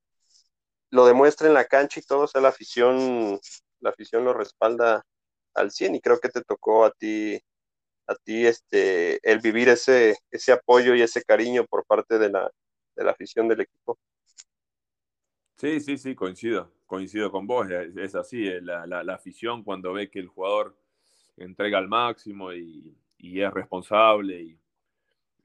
lo 0.94 1.06
demuestra 1.06 1.48
en 1.48 1.54
la 1.54 1.64
cancha 1.64 1.98
y 1.98 2.04
todo, 2.04 2.20
o 2.20 2.26
sea, 2.28 2.40
la 2.40 2.50
afición, 2.50 3.40
la 3.80 3.90
afición 3.90 4.24
lo 4.24 4.32
respalda 4.32 5.04
al 5.54 5.72
100 5.72 5.96
y 5.96 6.00
creo 6.00 6.20
que 6.20 6.28
te 6.28 6.42
tocó 6.42 6.84
a 6.84 6.92
ti 6.92 7.40
a 8.06 8.14
ti 8.16 8.46
este 8.46 9.18
el 9.28 9.40
vivir 9.40 9.68
ese 9.70 10.16
ese 10.30 10.52
apoyo 10.52 10.94
y 10.94 11.02
ese 11.02 11.24
cariño 11.24 11.64
por 11.64 11.84
parte 11.84 12.18
de 12.18 12.30
la, 12.30 12.48
de 12.94 13.04
la 13.04 13.10
afición 13.10 13.48
del 13.48 13.62
equipo. 13.62 13.98
Sí, 15.56 15.80
sí, 15.80 15.98
sí, 15.98 16.14
coincido, 16.14 16.72
coincido 16.86 17.32
con 17.32 17.46
vos, 17.46 17.66
es, 17.70 18.14
así, 18.14 18.46
eh, 18.46 18.60
la, 18.60 18.86
la, 18.86 19.02
la, 19.02 19.14
afición 19.14 19.64
cuando 19.64 19.92
ve 19.92 20.10
que 20.10 20.20
el 20.20 20.28
jugador 20.28 20.76
entrega 21.36 21.78
al 21.78 21.88
máximo 21.88 22.52
y, 22.52 22.96
y 23.18 23.40
es 23.40 23.52
responsable 23.52 24.40
y, 24.40 24.60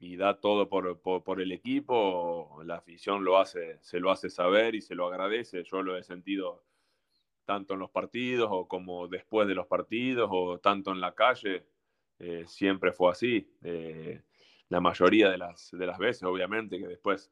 y 0.00 0.16
da 0.16 0.40
todo 0.40 0.70
por, 0.70 0.98
por, 1.00 1.42
el 1.42 1.52
equipo, 1.52 2.62
la 2.64 2.76
afición 2.76 3.22
lo 3.22 3.38
hace, 3.38 3.78
se 3.82 4.00
lo 4.00 4.10
hace 4.10 4.30
saber 4.30 4.74
y 4.74 4.80
se 4.80 4.94
lo 4.94 5.06
agradece, 5.06 5.62
yo 5.62 5.82
lo 5.82 5.98
he 5.98 6.02
sentido 6.02 6.64
tanto 7.44 7.74
en 7.74 7.80
los 7.80 7.90
partidos 7.90 8.48
o 8.50 8.66
como 8.66 9.08
después 9.08 9.46
de 9.46 9.54
los 9.54 9.66
partidos 9.66 10.30
o 10.32 10.58
tanto 10.58 10.90
en 10.92 11.02
la 11.02 11.14
calle, 11.14 11.66
eh, 12.18 12.44
siempre 12.46 12.92
fue 12.92 13.10
así. 13.10 13.52
Eh, 13.62 14.22
la 14.70 14.80
mayoría 14.80 15.28
de 15.28 15.36
las, 15.36 15.70
de 15.70 15.86
las 15.86 15.98
veces, 15.98 16.22
obviamente, 16.22 16.78
que 16.78 16.86
después 16.86 17.30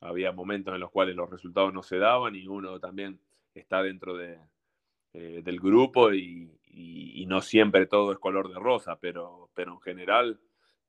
había 0.00 0.30
momentos 0.30 0.74
en 0.74 0.80
los 0.80 0.90
cuales 0.90 1.16
los 1.16 1.30
resultados 1.30 1.72
no 1.72 1.82
se 1.82 1.96
daban 1.96 2.34
y 2.34 2.46
uno 2.46 2.78
también 2.80 3.18
está 3.54 3.82
dentro 3.82 4.14
de, 4.16 4.38
eh, 5.14 5.40
del 5.42 5.58
grupo 5.58 6.12
y, 6.12 6.52
y, 6.66 7.22
y, 7.22 7.26
no 7.26 7.40
siempre 7.40 7.86
todo 7.86 8.12
es 8.12 8.18
color 8.18 8.52
de 8.52 8.58
rosa, 8.58 8.98
pero, 9.00 9.50
pero 9.54 9.72
en 9.72 9.80
general 9.80 10.40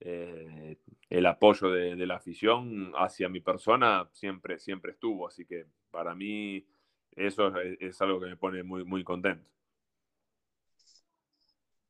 eh, 0.03 0.77
el 1.09 1.25
apoyo 1.27 1.69
de, 1.69 1.95
de, 1.95 2.05
la 2.07 2.15
afición 2.15 2.91
hacia 2.95 3.29
mi 3.29 3.39
persona 3.39 4.09
siempre, 4.13 4.57
siempre 4.57 4.93
estuvo, 4.93 5.27
así 5.27 5.45
que 5.45 5.67
para 5.91 6.15
mí 6.15 6.65
eso 7.11 7.55
es, 7.59 7.77
es, 7.79 8.01
algo 8.01 8.19
que 8.19 8.27
me 8.27 8.37
pone 8.37 8.63
muy, 8.63 8.83
muy 8.83 9.03
contento. 9.03 9.47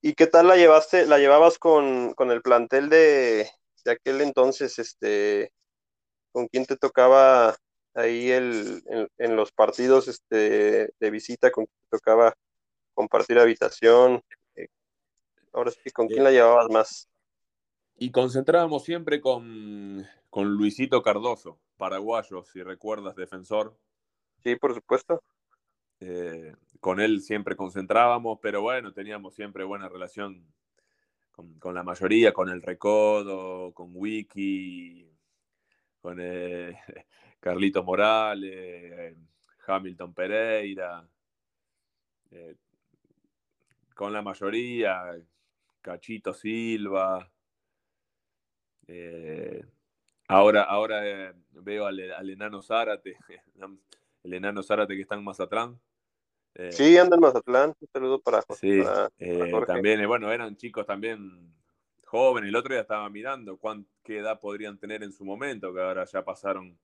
¿Y 0.01 0.13
qué 0.13 0.27
tal 0.27 0.47
la 0.47 0.57
llevaste, 0.57 1.05
la 1.05 1.19
llevabas 1.19 1.57
con, 1.57 2.13
con 2.13 2.31
el 2.31 2.41
plantel 2.41 2.89
de, 2.89 3.49
de, 3.85 3.91
aquel 3.91 4.19
entonces, 4.21 4.77
este, 4.79 5.53
con 6.33 6.47
quién 6.47 6.65
te 6.65 6.75
tocaba 6.75 7.55
ahí 7.93 8.31
el, 8.31 8.83
en, 8.87 9.07
en, 9.19 9.35
los 9.37 9.53
partidos 9.53 10.07
este, 10.09 10.89
de 10.99 11.11
visita, 11.11 11.51
con 11.51 11.65
quién 11.65 11.79
te 11.89 11.97
tocaba 11.97 12.33
compartir 12.93 13.39
habitación? 13.39 14.21
Eh, 14.55 14.67
ahora 15.53 15.71
sí, 15.71 15.91
¿con 15.91 16.07
quién 16.07 16.23
la 16.23 16.31
llevabas 16.31 16.69
más? 16.69 17.10
Y 18.01 18.09
concentrábamos 18.09 18.83
siempre 18.83 19.21
con, 19.21 20.03
con 20.31 20.55
Luisito 20.55 21.03
Cardoso, 21.03 21.59
paraguayo, 21.77 22.43
si 22.43 22.63
recuerdas, 22.63 23.15
defensor, 23.15 23.77
Sí, 24.39 24.55
por 24.55 24.73
supuesto. 24.73 25.21
Eh, 25.99 26.55
con 26.79 26.99
él 26.99 27.21
siempre 27.21 27.55
concentrábamos, 27.55 28.39
pero 28.41 28.63
bueno, 28.63 28.91
teníamos 28.91 29.35
siempre 29.35 29.63
buena 29.63 29.87
relación 29.87 30.51
con, 31.31 31.59
con 31.59 31.75
la 31.75 31.83
mayoría, 31.83 32.33
con 32.33 32.49
el 32.49 32.63
Recodo, 32.63 33.71
con 33.71 33.91
Wiki, 33.93 35.07
con 36.01 36.17
eh, 36.19 36.75
Carlito 37.39 37.83
Morales, 37.83 39.15
Hamilton 39.67 40.11
Pereira, 40.15 41.07
eh, 42.31 42.55
con 43.93 44.11
la 44.11 44.23
mayoría, 44.23 45.15
Cachito 45.83 46.33
Silva. 46.33 47.31
Eh, 48.87 49.63
ahora 50.27 50.63
ahora 50.63 51.33
veo 51.51 51.85
al, 51.85 52.11
al 52.11 52.29
enano 52.29 52.61
Zárate. 52.61 53.17
el 54.23 54.33
enano 54.33 54.63
Zárate 54.63 54.95
que 54.95 55.01
está 55.01 55.15
en 55.15 55.23
Mazatlán. 55.23 55.79
Eh, 56.55 56.71
sí, 56.71 56.97
anda 56.97 57.15
en 57.15 57.21
Mazatlán. 57.21 57.73
Un 57.79 57.87
saludo 57.87 58.19
para, 58.19 58.41
sí, 58.41 58.81
para, 58.81 59.09
para 59.09 59.09
eh, 59.19 59.65
también, 59.65 60.05
bueno, 60.07 60.31
eran 60.31 60.55
chicos 60.57 60.85
también 60.85 61.53
jóvenes. 62.05 62.49
El 62.49 62.55
otro 62.55 62.73
día 62.73 62.81
estaba 62.81 63.09
mirando 63.09 63.57
cuán, 63.57 63.87
qué 64.03 64.19
edad 64.19 64.39
podrían 64.39 64.77
tener 64.77 65.03
en 65.03 65.13
su 65.13 65.23
momento, 65.23 65.73
que 65.73 65.81
ahora 65.81 66.03
ya 66.05 66.23
pasaron 66.23 66.77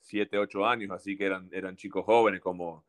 7, 0.00 0.38
8 0.38 0.66
años, 0.66 0.90
así 0.92 1.16
que 1.16 1.26
eran, 1.26 1.48
eran 1.52 1.76
chicos 1.76 2.04
jóvenes 2.04 2.40
como, 2.40 2.84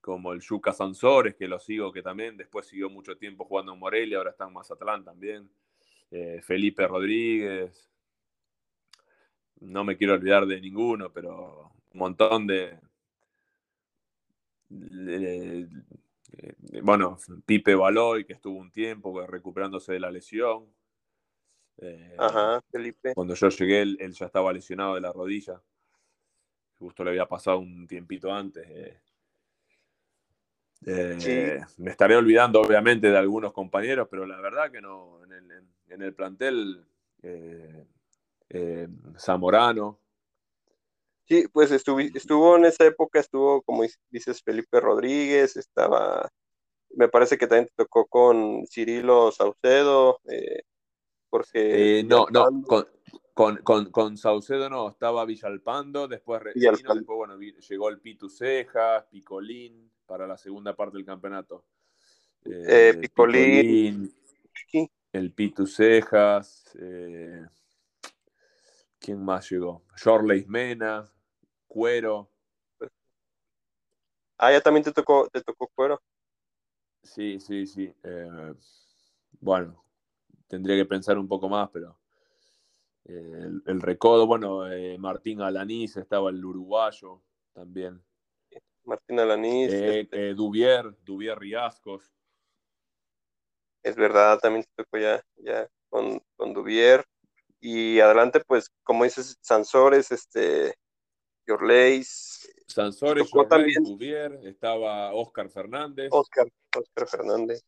como 0.00 0.32
el 0.32 0.40
Yuca 0.40 0.72
Sansores, 0.72 1.34
que 1.34 1.46
lo 1.46 1.58
sigo, 1.58 1.92
que 1.92 2.02
también 2.02 2.36
después 2.36 2.66
siguió 2.66 2.88
mucho 2.88 3.16
tiempo 3.16 3.44
jugando 3.44 3.74
en 3.74 3.78
Morelia, 3.78 4.18
ahora 4.18 4.30
está 4.30 4.46
en 4.46 4.54
Mazatlán 4.54 5.04
también. 5.04 5.50
Eh, 6.10 6.40
Felipe 6.42 6.86
Rodríguez. 6.86 7.90
No 9.60 9.84
me 9.84 9.96
quiero 9.96 10.14
olvidar 10.14 10.46
de 10.46 10.60
ninguno, 10.60 11.12
pero 11.12 11.70
un 11.92 11.98
montón 11.98 12.46
de, 12.46 12.78
bueno, 16.82 17.18
Pipe 17.46 17.74
Baloy, 17.74 18.24
que 18.24 18.32
estuvo 18.34 18.58
un 18.58 18.70
tiempo 18.70 19.26
recuperándose 19.26 19.92
de 19.92 20.00
la 20.00 20.10
lesión. 20.10 20.66
Eh, 21.78 22.16
Ajá, 22.18 22.62
Felipe. 22.70 23.14
Cuando 23.14 23.34
yo 23.34 23.48
llegué, 23.48 23.82
él, 23.82 24.12
ya 24.12 24.26
estaba 24.26 24.52
lesionado 24.52 24.94
de 24.94 25.00
la 25.00 25.12
rodilla. 25.12 25.60
Justo 26.78 27.04
le 27.04 27.10
había 27.10 27.26
pasado 27.26 27.58
un 27.58 27.86
tiempito 27.86 28.32
antes. 28.32 28.66
Eh. 28.68 29.00
Eh, 30.86 31.60
me 31.78 31.90
estaré 31.90 32.16
olvidando, 32.16 32.60
obviamente, 32.60 33.10
de 33.10 33.16
algunos 33.16 33.52
compañeros, 33.52 34.08
pero 34.10 34.26
la 34.26 34.40
verdad 34.40 34.70
que 34.70 34.80
no. 34.80 35.20
En 35.88 36.02
el, 36.02 36.14
plantel, 36.14 36.84
Zamorano. 39.18 40.00
Sí, 41.26 41.48
pues 41.52 41.70
estuvo, 41.70 42.00
estuvo 42.00 42.56
en 42.56 42.66
esa 42.66 42.84
época, 42.84 43.18
estuvo, 43.18 43.62
como 43.62 43.84
dices, 44.10 44.42
Felipe 44.42 44.78
Rodríguez, 44.78 45.56
estaba, 45.56 46.30
me 46.90 47.08
parece 47.08 47.38
que 47.38 47.46
también 47.46 47.68
tocó 47.74 48.06
con 48.06 48.66
Cirilo 48.66 49.32
Saucedo, 49.32 50.20
porque... 51.30 52.00
Eh, 52.00 52.04
no, 52.04 52.26
no, 52.30 52.62
con, 53.32 53.56
con, 53.56 53.90
con, 53.90 54.16
Saucedo 54.18 54.68
no, 54.68 54.90
estaba 54.90 55.24
Villalpando, 55.24 56.06
después, 56.06 56.42
después 56.54 57.04
bueno, 57.06 57.38
llegó 57.38 57.88
el 57.88 58.00
Pitu 58.00 58.28
Cejas, 58.28 59.06
Picolín, 59.10 59.90
para 60.06 60.26
la 60.26 60.36
segunda 60.36 60.76
parte 60.76 60.98
del 60.98 61.06
campeonato. 61.06 61.64
Eh, 62.44 62.90
eh, 62.92 62.94
Picolín, 63.00 64.14
el 65.10 65.32
Pitu 65.32 65.66
Cejas, 65.66 66.70
¿quién 69.04 69.22
más 69.22 69.50
llegó? 69.50 69.82
Shorley 69.96 70.46
Mena, 70.46 71.04
Cuero. 71.66 72.30
Ah, 74.38 74.50
ya 74.50 74.60
también 74.60 74.82
te 74.82 74.92
tocó, 74.92 75.28
te 75.28 75.42
tocó 75.42 75.68
Cuero. 75.74 76.00
Sí, 77.02 77.38
sí, 77.38 77.66
sí. 77.66 77.94
bueno, 79.40 79.84
tendría 80.48 80.76
que 80.76 80.86
pensar 80.86 81.18
un 81.18 81.28
poco 81.28 81.50
más, 81.50 81.68
pero 81.70 81.98
eh, 83.04 83.50
el, 83.66 83.82
recodo, 83.82 84.26
bueno, 84.26 84.70
eh, 84.72 84.96
Martín 84.98 85.42
Alanís 85.42 85.96
estaba 85.98 86.30
el 86.30 86.42
uruguayo 86.42 87.22
también. 87.52 88.02
Martín 88.84 89.20
Alanís. 89.20 89.70
Eh, 89.70 90.00
este 90.00 90.34
Duvier, 90.34 90.96
Duvier 91.04 91.38
Riascos. 91.38 92.10
Es 93.82 93.96
verdad, 93.96 94.38
también 94.38 94.64
te 94.64 94.82
tocó 94.82 94.96
ya, 94.96 95.22
ya 95.36 95.68
con, 95.90 96.22
con 96.36 96.54
Duvier. 96.54 97.04
Y 97.66 97.98
adelante, 97.98 98.40
pues, 98.46 98.70
como 98.82 99.04
dices, 99.04 99.38
Sansores, 99.40 100.12
este, 100.12 100.74
Yorleis. 101.46 102.46
Sansores, 102.66 103.30
Duvier, 103.30 104.38
estaba 104.44 105.14
Oscar 105.14 105.48
Fernández. 105.48 106.10
Oscar, 106.12 106.46
Oscar 106.76 107.08
Fernández. 107.08 107.64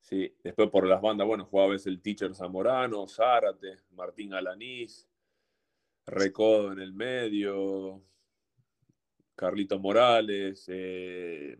Sí, 0.00 0.36
después 0.42 0.70
por 0.70 0.88
las 0.88 1.00
bandas, 1.00 1.24
bueno, 1.24 1.44
jugaba 1.44 1.68
a 1.68 1.72
veces 1.74 1.86
el 1.86 2.02
teacher 2.02 2.34
Zamorano, 2.34 3.06
Zárate, 3.06 3.76
Martín 3.92 4.34
Alanís, 4.34 5.08
Recodo 6.04 6.72
en 6.72 6.80
el 6.80 6.94
medio, 6.94 8.02
Carlito 9.36 9.78
Morales, 9.78 10.64
eh, 10.66 11.56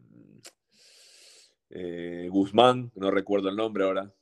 eh, 1.71 2.29
Guzmán, 2.29 2.91
no 2.97 3.13
recuerdo 3.13 3.51
el 3.51 3.57
nombre 3.57 3.85
ahora. 3.85 4.13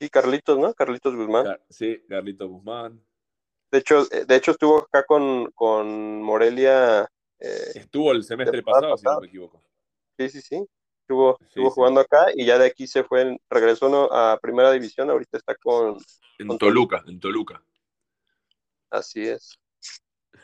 Sí, 0.00 0.10
Carlitos, 0.10 0.58
¿no? 0.58 0.74
Carlitos 0.74 1.14
Guzmán. 1.14 1.60
sí, 1.68 2.02
Carlitos 2.08 2.48
Guzmán. 2.48 3.00
De 3.70 3.78
hecho, 3.78 4.02
eh, 4.10 4.24
de 4.26 4.34
hecho 4.34 4.50
estuvo 4.50 4.78
acá 4.78 5.04
con, 5.04 5.52
con 5.52 6.20
Morelia. 6.22 7.08
estuvo 7.38 8.10
el 8.10 8.24
semestre 8.24 8.62
pasado, 8.62 8.96
si 8.96 9.04
no 9.04 9.20
me 9.20 9.28
equivoco. 9.28 9.62
Sí, 10.18 10.28
sí, 10.28 10.40
sí 10.40 10.66
estuvo, 11.10 11.70
jugando 11.70 12.00
acá 12.00 12.26
y 12.34 12.46
ya 12.46 12.58
de 12.58 12.66
aquí 12.66 12.86
se 12.86 13.02
fue, 13.04 13.38
regresó 13.48 14.12
a 14.12 14.38
primera 14.40 14.70
división, 14.70 15.10
ahorita 15.10 15.38
está 15.38 15.54
con... 15.56 15.98
En 16.38 16.58
Toluca, 16.58 17.02
en 17.06 17.18
Toluca. 17.18 17.62
Así 18.90 19.26
es. 19.26 19.58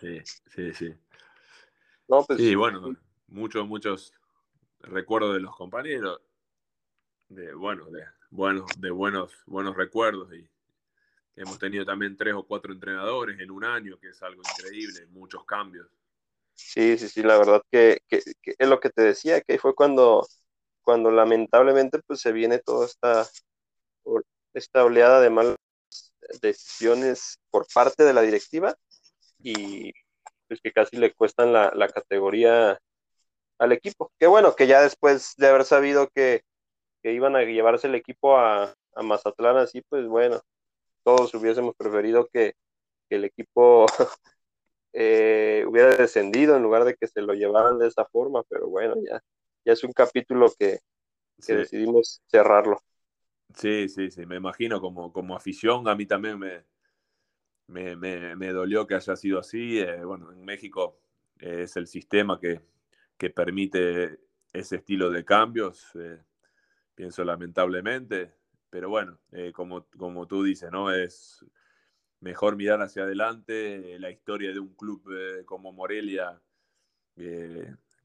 Sí, 0.01 0.21
sí, 0.47 0.73
sí. 0.75 0.95
No, 2.09 2.25
pues, 2.25 2.38
sí, 2.38 2.55
bueno, 2.55 2.97
muchos, 3.29 3.66
muchos 3.66 4.12
recuerdos 4.81 5.35
de 5.35 5.40
los 5.40 5.55
compañeros, 5.57 6.21
de, 7.29 7.55
bueno, 7.55 7.87
de, 7.90 8.05
bueno, 8.31 8.67
de 8.79 8.91
buenos, 8.91 9.33
buenos 9.47 9.77
recuerdos 9.77 10.33
y 10.35 10.49
hemos 11.37 11.59
tenido 11.59 11.85
también 11.85 12.17
tres 12.17 12.35
o 12.35 12.47
cuatro 12.47 12.73
entrenadores 12.73 13.39
en 13.41 13.51
un 13.51 13.65
año, 13.65 13.99
que 13.99 14.11
es 14.11 14.23
algo 14.23 14.43
increíble, 14.43 15.07
muchos 15.07 15.45
cambios. 15.45 15.89
Sí, 16.55 16.97
sí, 16.97 17.09
sí, 17.09 17.23
la 17.23 17.37
verdad 17.37 17.62
que, 17.71 17.99
que 18.09 18.23
es 18.45 18.69
lo 18.69 18.81
que 18.81 18.91
te 18.91 19.03
decía, 19.03 19.41
que 19.43 19.59
fue 19.59 19.75
cuando 19.75 20.27
cuando 20.87 21.11
lamentablemente 21.11 21.99
pues 22.07 22.21
se 22.21 22.31
viene 22.31 22.61
toda 22.61 22.87
esta, 22.87 23.29
esta 24.55 24.85
oleada 24.85 25.21
de 25.21 25.31
malas 25.31 25.57
decisiones 26.41 27.41
por 27.51 27.67
parte 27.75 28.05
de 28.05 28.12
la 28.12 28.23
directiva 28.23 28.77
y 29.41 29.93
pues 30.47 30.61
que 30.62 30.71
casi 30.71 30.97
le 30.97 31.12
cuestan 31.12 31.53
la, 31.53 31.89
categoría 31.93 32.79
al 33.59 33.73
equipo. 33.73 34.12
Que 34.17 34.29
bueno, 34.29 34.55
que 34.55 34.69
ya 34.69 34.81
después 34.81 35.35
de 35.37 35.49
haber 35.49 35.65
sabido 35.65 36.09
que, 36.15 36.43
iban 37.12 37.37
a 37.37 37.42
llevarse 37.42 37.87
el 37.87 37.95
equipo 37.95 38.37
a, 38.37 38.75
Mazatlán 39.03 39.59
así, 39.59 39.83
pues 39.83 40.07
bueno, 40.07 40.40
todos 41.03 41.35
hubiésemos 41.35 41.75
preferido 41.77 42.29
que, 42.33 42.55
el 43.09 43.25
equipo 43.25 43.87
eh, 44.92 45.64
hubiera 45.69 45.95
descendido 45.95 46.57
en 46.57 46.62
lugar 46.62 46.85
de 46.85 46.95
que 46.95 47.07
se 47.07 47.23
lo 47.23 47.35
llevaran 47.35 47.79
de 47.79 47.87
esa 47.87 48.05
forma, 48.07 48.42
pero 48.49 48.69
bueno, 48.69 48.97
ya, 49.09 49.23
ya 49.64 49.73
es 49.73 49.85
un 49.85 49.92
capítulo 49.92 50.53
que, 50.59 50.81
decidimos 51.47 52.23
cerrarlo. 52.27 52.81
Sí, 53.55 53.88
sí, 53.88 54.11
sí, 54.11 54.27
me 54.27 54.37
imagino 54.37 54.81
como, 54.81 55.12
como 55.12 55.37
afición, 55.37 55.87
a 55.87 55.95
mí 55.95 56.07
también 56.07 56.38
me, 56.38 56.64
me, 57.66 58.53
dolió 58.53 58.87
que 58.87 58.95
haya 58.95 59.16
sido 59.16 59.38
así. 59.38 59.79
Eh, 59.79 60.05
bueno, 60.05 60.33
en 60.33 60.45
México 60.45 60.99
eh, 61.38 61.62
es 61.62 61.77
el 61.77 61.87
sistema 61.87 62.38
que, 62.40 62.61
permite 63.31 64.21
ese 64.53 64.77
estilo 64.77 65.11
de 65.11 65.25
cambios, 65.25 65.90
eh, 65.97 66.19
pienso 66.97 67.23
lamentablemente, 67.23 68.33
pero 68.69 68.89
bueno, 68.89 69.21
como, 69.55 69.87
como 69.97 70.27
tú 70.27 70.43
dices, 70.43 70.73
¿no? 70.73 70.93
Es 70.93 71.47
mejor 72.19 72.57
mirar 72.57 72.83
hacia 72.83 73.05
adelante, 73.05 73.97
la 74.01 74.11
historia 74.11 74.53
de 74.53 74.59
un 74.59 74.75
club 74.75 75.09
como 75.47 75.73
Morelia 75.73 76.41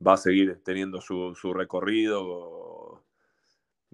va 0.05 0.13
a 0.13 0.17
seguir 0.17 0.61
teniendo 0.63 0.99
su, 1.01 1.53
recorrido, 1.53 3.03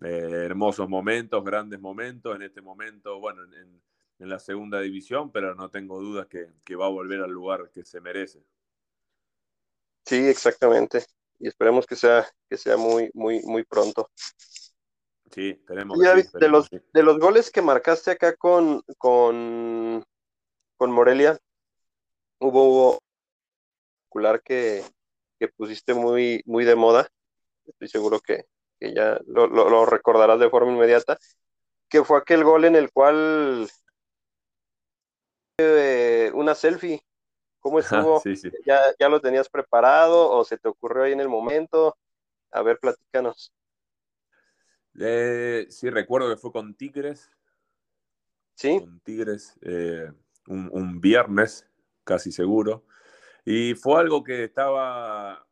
eh, 0.01 0.45
hermosos 0.45 0.87
momentos, 0.87 1.43
grandes 1.43 1.79
momentos, 1.79 2.35
en 2.35 2.43
este 2.43 2.61
momento, 2.61 3.19
bueno, 3.19 3.43
en, 3.43 3.81
la 4.19 4.39
segunda 4.39 4.79
división, 4.79 5.31
pero 5.31 5.53
no 5.53 5.69
tengo 5.69 6.01
dudas 6.01 6.25
que, 6.27 6.75
va 6.75 6.87
a 6.87 6.89
volver 6.89 7.21
al 7.21 7.29
lugar 7.29 7.69
que 7.71 7.85
se 7.85 8.01
merece. 8.01 8.43
Sí, 10.05 10.15
exactamente. 10.15 11.05
Y 11.39 11.47
esperemos 11.47 11.85
que 11.85 11.95
sea, 11.95 12.25
que 12.49 12.57
sea 12.57 12.77
muy, 12.77 13.11
muy, 13.13 13.41
muy 13.43 13.63
pronto. 13.63 14.09
Sí, 15.31 15.55
tenemos. 15.67 15.97
de, 15.99 16.49
los, 16.49 16.69
de 16.69 17.03
los 17.03 17.19
goles 17.19 17.51
que 17.51 17.61
marcaste 17.61 18.11
acá 18.11 18.35
con, 18.35 18.81
con, 18.97 20.03
con 20.77 20.91
Morelia, 20.91 21.37
hubo, 22.39 22.63
hubo 22.63 22.99
que, 24.43 24.83
que 25.39 25.47
pusiste 25.49 25.93
muy, 25.93 26.41
muy 26.45 26.65
de 26.65 26.75
moda, 26.75 27.07
estoy 27.65 27.87
seguro 27.87 28.19
que, 28.19 28.45
ya 28.79 29.19
lo, 29.27 29.85
recordarás 29.85 30.39
de 30.39 30.49
forma 30.49 30.71
inmediata, 30.71 31.17
que 31.89 32.03
fue 32.03 32.17
aquel 32.17 32.43
gol 32.43 32.65
en 32.65 32.75
el 32.75 32.91
cual 32.91 33.69
eh, 35.59 36.31
una 36.33 36.55
selfie, 36.55 37.01
¿cómo 37.59 37.79
estuvo? 37.79 38.21
¿Ya, 38.65 38.81
¿Ya 38.99 39.09
lo 39.09 39.21
tenías 39.21 39.49
preparado 39.49 40.31
o 40.31 40.43
se 40.43 40.57
te 40.57 40.67
ocurrió 40.67 41.03
ahí 41.03 41.13
en 41.13 41.21
el 41.21 41.29
momento? 41.29 41.97
A 42.51 42.61
ver, 42.61 42.79
platícanos. 42.79 43.51
Eh, 44.99 45.67
sí, 45.69 45.89
recuerdo 45.89 46.29
que 46.29 46.37
fue 46.37 46.51
con 46.51 46.73
Tigres. 46.75 47.29
Sí. 48.55 48.79
Con 48.79 48.99
Tigres, 49.01 49.57
eh, 49.61 50.11
un, 50.47 50.99
viernes, 50.99 51.67
casi 52.03 52.31
seguro. 52.31 52.85
Y 53.45 53.75
fue 53.75 53.99
algo 53.99 54.23
que 54.23 54.43
estaba 54.43 55.45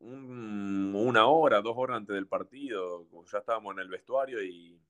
una 0.00 1.26
hora, 1.26 1.60
dos 1.60 1.74
horas 1.76 1.98
antes 1.98 2.14
del 2.14 2.26
partido, 2.26 3.06
ya 3.30 3.38
estábamos 3.38 3.74
en 3.74 3.80
el 3.80 3.88
vestuario 3.88 4.42
y, 4.42 4.80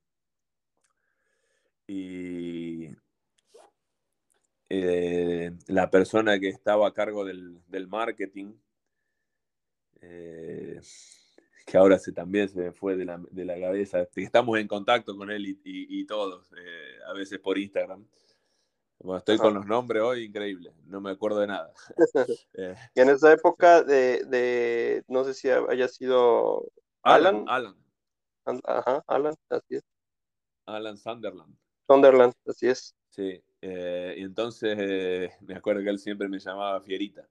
eh, 4.69 5.51
la 5.67 5.91
persona 5.91 6.39
que 6.39 6.49
estaba 6.49 6.87
a 6.87 6.95
cargo 6.95 7.25
del, 7.25 7.61
marketing, 7.89 8.55
eh, 10.01 10.81
que 11.71 11.79
ahora 11.79 11.99
se, 11.99 12.11
también 12.11 12.49
se 12.49 12.59
me 12.59 12.73
fue 12.73 12.97
de 12.97 13.05
la, 13.05 13.23
de 13.31 13.45
la 13.45 13.59
cabeza, 13.59 14.05
estamos 14.17 14.59
en 14.59 14.67
contacto 14.67 15.17
con 15.17 15.31
él 15.31 15.57
y, 15.63 16.05
todos, 16.05 16.51
eh, 16.53 16.99
a 17.07 17.13
veces 17.13 17.39
por 17.39 17.59
Instagram. 17.59 18.05
Bueno, 18.99 19.19
estoy 19.19 19.39
con 19.39 19.55
los 19.55 19.65
nombres 19.67 20.03
hoy, 20.03 20.25
increíble, 20.25 20.73
no 20.87 21.01
me 21.01 21.13
acuerdo 21.13 21.39
de 21.39 21.47
nada. 21.47 21.73
y 22.95 23.01
en 23.01 23.09
esa 23.09 23.33
época 23.33 23.85
de, 23.85 25.05
no 25.07 25.23
sé 25.23 25.33
si 25.33 25.49
haya 25.49 25.87
sido 25.87 26.73
Alan. 27.03 27.45
Alan. 27.47 27.77
Ajá, 28.65 29.05
Alan, 29.07 29.35
así 29.49 29.77
es. 29.77 29.85
Alan 30.67 30.97
Sunderland. 30.97 31.57
Sunderland, 31.87 32.35
así 32.47 32.67
es. 32.67 32.97
Sí, 33.11 33.41
eh, 33.61 34.17
y 34.19 34.23
entonces 34.23 34.77
eh, 34.77 35.31
me 35.43 35.55
acuerdo 35.55 35.85
que 35.85 35.91
él 35.91 36.01
siempre 36.01 36.29
me 36.29 36.41
llamaba 36.41 36.81
Fierita. 36.81 37.29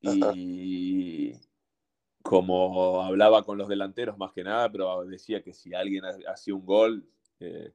Y 0.00 1.32
como 2.24 3.02
hablaba 3.02 3.44
con 3.44 3.58
los 3.58 3.68
delanteros 3.68 4.16
más 4.16 4.32
que 4.32 4.42
nada, 4.42 4.72
pero 4.72 5.04
decía 5.04 5.42
que 5.42 5.52
si 5.52 5.74
alguien 5.74 6.04
hacía 6.26 6.54
un 6.54 6.64
gol, 6.64 7.06
eh, 7.38 7.74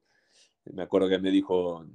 me 0.65 0.81
acuerdo 0.81 1.07
que 1.07 1.19
me 1.19 1.29
dijo, 1.29 1.85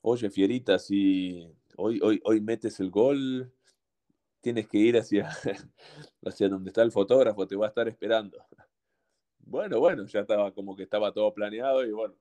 oye 0.00 0.30
Fierita, 0.30 0.78
si 0.78 1.46
hoy, 1.76 2.00
hoy, 2.02 2.18
hoy 2.24 2.40
metes 2.40 2.80
el 2.80 2.90
gol, 2.90 3.52
tienes 4.40 4.66
que 4.68 4.78
ir 4.78 4.96
hacia, 4.96 5.28
hacia 6.24 6.48
donde 6.48 6.70
está 6.70 6.80
el 6.80 6.92
fotógrafo, 6.92 7.46
te 7.46 7.56
va 7.56 7.66
a 7.66 7.68
estar 7.68 7.86
esperando. 7.88 8.38
Bueno, 9.40 9.78
bueno, 9.78 10.06
ya 10.06 10.20
estaba 10.20 10.50
como 10.54 10.74
que 10.74 10.84
estaba 10.84 11.12
todo 11.12 11.34
planeado 11.34 11.84
y 11.84 11.92
bueno, 11.92 12.14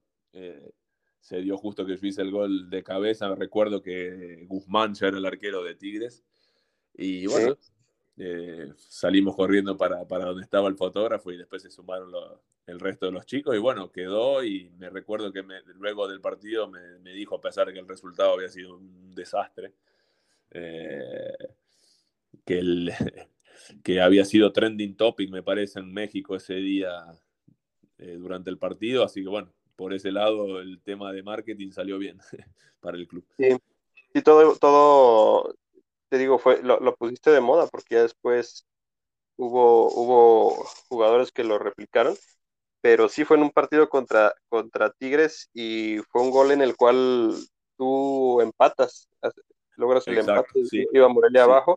se 1.21 1.37
dio 1.37 1.57
justo 1.57 1.85
que 1.85 1.95
yo 1.95 2.07
hice 2.07 2.23
el 2.23 2.31
gol 2.31 2.69
de 2.69 2.83
cabeza. 2.83 3.33
Recuerdo 3.35 3.81
que 3.81 4.45
Guzmán 4.49 4.95
ya 4.95 5.07
era 5.07 5.17
el 5.17 5.25
arquero 5.25 5.63
de 5.63 5.75
Tigres. 5.75 6.25
Y 6.93 7.25
bueno, 7.27 7.57
eh, 8.17 8.71
salimos 8.77 9.35
corriendo 9.35 9.77
para, 9.77 10.07
para, 10.07 10.25
donde 10.25 10.43
estaba 10.43 10.67
el 10.67 10.75
fotógrafo 10.75 11.31
y 11.31 11.37
después 11.37 11.61
se 11.61 11.69
sumaron 11.69 12.11
el 12.65 12.79
resto 12.79 13.05
de 13.05 13.11
los 13.11 13.25
chicos. 13.25 13.55
Y 13.55 13.59
bueno, 13.59 13.91
quedó 13.91 14.43
y 14.43 14.71
me 14.77 14.89
recuerdo 14.89 15.31
que 15.31 15.43
luego 15.75 16.07
del 16.07 16.19
partido 16.19 16.67
me, 16.67 16.99
me, 16.99 17.13
dijo, 17.13 17.35
a 17.35 17.41
pesar 17.41 17.67
de 17.67 17.73
que 17.73 17.79
el 17.79 17.87
resultado 17.87 18.33
había 18.33 18.49
sido 18.49 18.75
un 18.75 19.13
desastre, 19.13 19.73
eh, 20.51 21.37
que, 22.45 22.59
el, 22.59 22.91
que 23.83 24.01
había 24.01 24.25
sido 24.25 24.51
trending 24.51 24.95
topic, 24.95 25.29
me 25.29 25.43
parece, 25.43 25.79
en 25.79 25.93
México 25.93 26.35
ese 26.35 26.55
día 26.55 27.05
eh, 27.99 28.15
durante 28.19 28.49
el 28.49 28.57
partido. 28.57 29.03
Así 29.03 29.21
que 29.21 29.29
bueno, 29.29 29.51
por 29.75 29.93
ese 29.93 30.11
lado 30.11 30.59
el 30.59 30.81
tema 30.81 31.11
de 31.11 31.23
marketing 31.23 31.71
salió 31.71 31.97
bien 31.97 32.19
para 32.79 32.97
el 32.97 33.07
club. 33.07 33.25
Sí, 33.37 33.49
y 34.13 34.21
todo, 34.21 34.55
todo, 34.55 35.55
te 36.09 36.17
digo, 36.17 36.39
fue, 36.39 36.61
lo, 36.63 36.95
pusiste 36.95 37.31
de 37.31 37.41
moda 37.41 37.67
porque 37.67 37.95
ya 37.95 38.01
después 38.01 38.65
hubo, 39.37 39.87
hubo 39.91 40.65
jugadores 40.89 41.31
que 41.31 41.43
lo 41.43 41.59
replicaron, 41.59 42.15
pero 42.81 43.09
sí 43.09 43.25
fue 43.25 43.37
en 43.37 43.43
un 43.43 43.51
partido 43.51 43.89
contra, 43.89 44.33
contra 44.49 44.91
Tigres 44.91 45.49
y 45.53 45.99
fue 46.09 46.21
un 46.21 46.31
gol 46.31 46.51
en 46.51 46.61
el 46.61 46.75
cual 46.75 47.35
tú 47.77 48.41
empatas, 48.41 49.09
logras 49.75 50.07
el 50.07 50.19
empate, 50.19 50.63
iba 50.91 51.07
Morelia 51.07 51.43
abajo, 51.43 51.75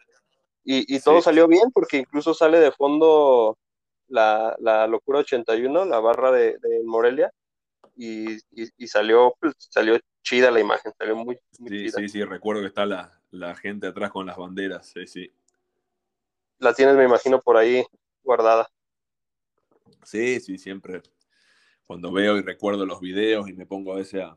y, 0.64 0.95
y 0.95 1.01
todo 1.01 1.21
salió 1.21 1.49
bien 1.49 1.71
porque 1.73 1.99
incluso 1.99 2.35
sale 2.35 2.59
de 2.61 2.73
fondo 2.73 3.59
la, 4.09 4.57
la 4.61 4.87
locura 4.87 5.21
81, 5.21 5.85
la 5.85 6.01
barra 6.01 6.33
de, 6.33 6.59
de 6.59 6.83
Morelia, 6.85 7.33
y, 7.97 8.38
salió, 8.87 9.35
pues, 9.38 9.55
salió 9.59 9.99
chida 10.23 10.51
la 10.51 10.61
imagen, 10.61 10.93
salió 10.97 11.16
muy, 11.16 11.38
sí, 11.51 11.90
Sí, 11.90 12.09
sí, 12.09 12.25
recuerdo 12.25 12.62
que 12.62 12.69
está 12.69 12.87
la, 12.87 13.19
gente 13.57 13.87
atrás 13.87 14.11
con 14.11 14.27
las 14.27 14.37
banderas, 14.37 14.87
sí, 14.88 15.07
sí. 15.07 15.33
La 16.59 16.75
tienes, 16.75 16.97
me 16.97 17.05
imagino, 17.05 17.40
por 17.40 17.57
ahí 17.57 17.85
guardada. 18.23 18.69
Sí, 20.05 20.40
sí, 20.40 20.59
siempre. 20.59 21.03
Cuando 21.87 22.12
veo 22.12 22.37
y 22.37 22.43
recuerdo 22.43 22.87
los 22.87 23.01
videos 23.01 23.49
y 23.49 23.55
me 23.55 23.66
pongo 23.66 23.93
a 23.93 23.97
veces 23.97 24.23
a, 24.23 24.37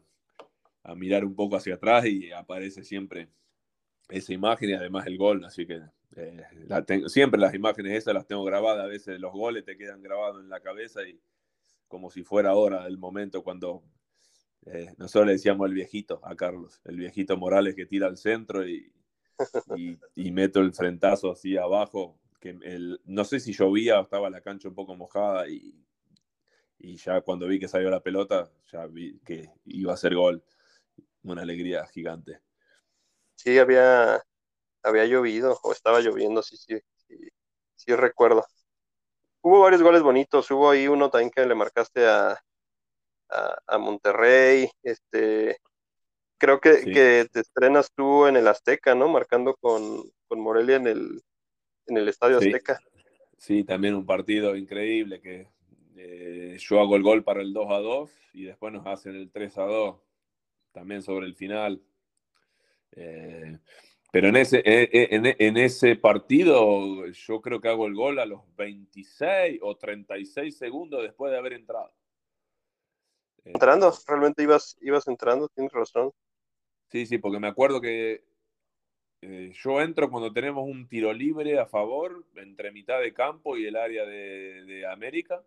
mirar 0.96 1.24
un 1.24 1.36
poco 1.36 1.56
hacia 1.56 1.76
atrás 1.76 2.06
y 2.06 2.32
aparece 2.32 2.84
siempre 2.84 3.30
esa 4.10 4.34
imagen 4.34 4.70
y 4.70 4.74
además 4.74 5.08
el 5.08 5.18
gol, 5.18 5.46
así 5.46 5.66
que 5.66 5.82
eh, 6.18 6.44
siempre 7.08 7.40
las 7.40 7.54
imágenes 7.54 8.00
esas 8.00 8.14
las 8.14 8.28
tengo 8.28 8.44
grabadas, 8.44 8.84
a 8.84 8.88
veces 8.88 9.20
los 9.20 9.32
goles 9.32 9.64
te 9.64 9.78
quedan 9.78 10.02
grabados 10.02 10.42
en 10.42 10.50
la 10.50 10.60
cabeza 10.60 11.08
y, 11.08 11.20
como 11.94 12.10
si 12.10 12.24
fuera 12.24 12.50
ahora 12.50 12.88
el 12.88 12.98
momento 12.98 13.44
cuando 13.44 13.84
eh, 14.66 14.94
nosotros 14.98 15.28
le 15.28 15.34
decíamos 15.34 15.68
el 15.68 15.74
viejito 15.74 16.20
a 16.24 16.36
Carlos, 16.36 16.82
el 16.86 16.98
viejito 16.98 17.38
Morales 17.38 17.76
que 17.76 17.86
tira 17.86 18.08
al 18.08 18.18
centro 18.18 18.68
y, 18.68 18.92
y, 20.16 20.32
meto 20.32 20.60
el 20.60 20.74
frentazo 20.74 21.32
así 21.32 21.58
abajo, 21.58 22.20
que 22.40 22.58
el, 22.62 23.02
no 23.06 23.24
sé 23.24 23.40
si 23.40 23.54
llovía 23.54 24.00
o 24.00 24.04
estaba 24.04 24.30
la 24.30 24.42
cancha 24.42 24.70
un 24.70 24.76
poco 24.76 24.96
mojada 24.96 25.48
y, 25.48 25.74
y 26.80 26.98
ya 26.98 27.22
cuando 27.22 27.48
vi 27.48 27.60
que 27.60 27.68
salió 27.68 27.90
la 27.90 28.04
pelota, 28.04 28.52
ya 28.72 28.86
vi 28.88 29.20
que 29.20 29.50
iba 29.66 29.94
a 29.94 29.98
ser 29.98 30.16
gol. 30.16 30.44
Una 31.24 31.42
alegría 31.42 31.86
gigante. 31.88 32.42
Sí, 33.36 33.58
había, 33.58 34.22
había 34.84 35.06
llovido 35.06 35.58
o 35.64 35.72
estaba 35.72 36.02
lloviendo, 36.02 36.44
sí, 36.44 36.58
sí, 36.58 36.78
sí, 37.08 37.16
sí 37.76 37.96
recuerdo 37.96 38.46
hubo 39.44 39.60
varios 39.60 39.84
goles 39.84 40.02
bonitos, 40.02 40.50
hubo 40.52 40.72
ahí 40.72 40.88
uno 40.88 41.10
también 41.10 41.30
que 41.30 41.46
le 41.46 41.54
marcaste 41.54 42.08
a, 42.08 42.42
a, 43.68 43.78
Monterrey, 43.78 44.70
este, 44.84 45.58
creo 46.38 46.60
que, 46.60 47.28
te 47.32 47.40
estrenas 47.40 47.92
tú 47.96 48.28
en 48.28 48.36
el 48.36 48.48
Azteca, 48.48 48.96
¿no? 48.96 49.08
Marcando 49.08 49.56
con, 49.56 50.04
Morelia 50.30 50.78
en 50.78 50.88
el, 50.88 51.22
en 51.86 51.98
el 51.98 52.10
Estadio 52.10 52.40
Azteca. 52.40 52.80
Sí, 53.38 53.64
también 53.64 53.94
un 53.94 54.06
partido 54.06 54.56
increíble 54.56 55.22
que 55.22 55.48
eh, 55.96 56.58
yo 56.60 56.80
hago 56.80 56.96
el 56.96 57.04
gol 57.04 57.24
para 57.24 57.42
el 57.42 57.54
2 57.54 57.72
a 57.72 57.80
2 57.80 58.12
y 58.34 58.44
después 58.44 58.74
nos 58.74 58.86
hacen 58.88 59.16
el 59.16 59.32
3 59.32 59.58
a 59.58 59.64
2, 59.64 59.96
también 60.72 61.02
sobre 61.02 61.28
el 61.28 61.36
final. 61.36 61.82
Eh, 62.96 63.58
pero 64.12 64.28
en 64.28 64.36
ese, 64.36 64.62
eh, 64.66 65.10
en, 65.12 65.58
ese 65.58 65.96
partido 65.96 67.08
yo 67.08 67.42
creo 67.42 67.60
que 67.60 67.68
hago 67.68 67.88
el 67.88 67.96
gol 67.96 68.20
a 68.20 68.26
los 68.26 68.42
26 68.56 69.60
o 69.62 69.76
36 69.76 70.58
segundos 70.58 71.02
después 71.02 71.32
de 71.32 71.38
haber 71.38 71.54
entrado. 71.54 71.92
Eh, 73.46 73.52
entrando, 73.54 73.94
realmente 74.08 74.44
ibas, 74.44 74.78
ibas 74.82 75.08
entrando, 75.08 75.48
tienes 75.50 75.72
razón. 75.72 76.12
Sí, 76.90 77.06
sí, 77.06 77.18
porque 77.18 77.40
me 77.40 77.48
acuerdo 77.48 77.82
que 77.82 78.24
yo 79.54 79.80
entro 79.80 80.12
cuando 80.12 80.34
tenemos 80.34 80.66
un 80.68 80.88
tiro 80.90 81.14
libre 81.14 81.58
a 81.58 81.66
favor, 81.66 82.26
entre 82.36 82.72
mitad 82.72 83.00
de 83.00 83.14
campo 83.14 83.58
y 83.58 83.66
el 83.66 83.78
área 83.78 84.06
de, 84.06 84.66
de 84.66 84.86
América. 84.86 85.42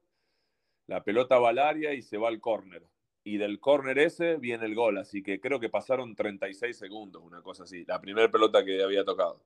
La 0.87 1.05
pelota 1.05 1.39
va 1.39 1.51
al 1.51 1.59
área 1.59 1.93
y 1.93 2.01
se 2.01 2.17
va 2.17 2.29
al 2.29 2.41
córner 2.41 2.83
y 3.27 3.39
del 3.39 3.59
córner 3.59 3.99
ese 3.99 4.37
viene 4.37 4.67
el 4.67 4.77
gol, 4.77 4.99
así 4.99 5.21
que 5.21 5.41
creo 5.41 5.59
que 5.59 5.69
pasaron 5.69 6.15
36 6.15 6.79
segundos, 6.79 7.25
una 7.25 7.43
cosa 7.43 7.65
así, 7.65 7.85
la 7.85 8.01
primera 8.01 8.31
pelota 8.31 8.65
que 8.65 8.81
había 8.81 9.05
tocado. 9.05 9.45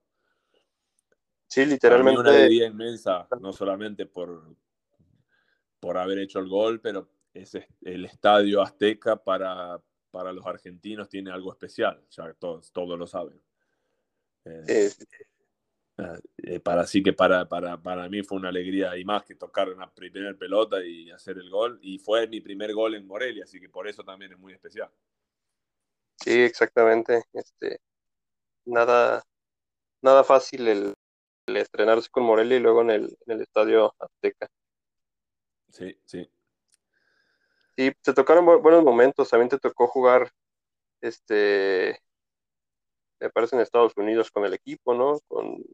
Sí, 1.47 1.65
literalmente. 1.65 2.21
Una 2.21 2.29
alegría 2.29 2.67
inmensa, 2.67 3.27
no 3.41 3.55
solamente 3.55 4.05
por, 4.05 4.55
por 5.81 5.97
haber 5.97 6.19
hecho 6.19 6.41
el 6.41 6.49
gol, 6.51 6.83
pero 6.83 7.09
es 7.35 7.57
el 7.83 8.05
estadio 8.05 8.63
Azteca 8.63 9.17
para, 9.17 9.81
para 10.11 10.33
los 10.33 10.47
argentinos 10.47 11.09
tiene 11.09 11.31
algo 11.31 11.53
especial, 11.53 12.03
ya 12.11 12.33
todos, 12.35 12.73
todos 12.73 12.99
lo 12.99 13.07
saben. 13.07 13.41
Eh, 14.45 14.91
eh, 16.45 16.61
para, 16.61 16.83
así 16.83 17.03
que 17.03 17.13
para, 17.13 17.47
para, 17.47 17.81
para, 17.81 18.09
mí 18.09 18.23
fue 18.23 18.39
una 18.39 18.49
alegría 18.49 18.97
y 18.97 19.05
más 19.05 19.25
que 19.25 19.35
tocar 19.35 19.69
una 19.69 19.93
primera 19.93 20.35
pelota 20.35 20.83
y 20.85 21.11
hacer 21.11 21.37
el 21.39 21.51
gol. 21.51 21.79
Y 21.83 21.99
fue 21.99 22.27
mi 22.27 22.41
primer 22.41 22.73
gol 22.73 22.95
en 22.95 23.07
Morelia, 23.07 23.45
así 23.45 23.61
que 23.61 23.69
por 23.69 23.87
eso 23.87 24.03
también 24.03 24.33
es 24.33 24.39
muy 24.39 24.53
especial. 24.53 24.91
Sí, 26.17 26.43
exactamente. 26.43 27.23
Este, 27.33 27.81
nada, 28.65 29.23
nada 30.03 30.25
fácil 30.25 30.69
el, 30.69 30.95
estrenarse 31.47 32.09
con 32.11 32.25
Morelia 32.25 32.57
y 32.57 32.61
luego 32.61 32.83
en 32.83 32.91
el, 32.91 33.19
en 33.27 33.33
el 33.33 33.41
estadio 33.43 33.95
Azteca. 33.99 34.49
Sí, 35.71 35.99
sí. 36.05 36.29
Sí, 37.81 37.93
te 38.03 38.13
tocaron 38.13 38.45
buenos 38.45 38.85
momentos. 38.85 39.31
También 39.31 39.49
te 39.49 39.59
tocó 39.59 39.87
jugar 39.87 40.31
este 41.01 41.99
me 43.19 43.31
parece 43.31 43.57
en 43.57 43.63
Estados 43.63 43.97
Unidos 43.97 44.31
con 44.31 44.45
el 44.45 44.53
equipo, 44.53 44.93
¿no? 44.95 45.19
Con 45.29 45.65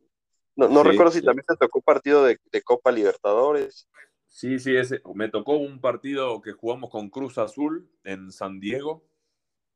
no, 0.55 0.85
recuerdo 0.85 1.11
si 1.11 1.21
también 1.21 1.45
te 1.45 1.57
tocó 1.57 1.83
partido 1.83 2.25
de, 2.25 2.39
Copa 2.65 2.93
Libertadores. 2.93 3.89
Sí, 4.29 4.61
sí, 4.61 4.77
ese, 4.77 5.03
me 5.15 5.29
tocó 5.29 5.57
un 5.57 5.81
partido 5.81 6.41
que 6.41 6.53
jugamos 6.53 6.91
con 6.91 7.11
Cruz 7.11 7.39
Azul 7.39 7.91
en 8.05 8.31
San 8.31 8.61
Diego. 8.61 9.05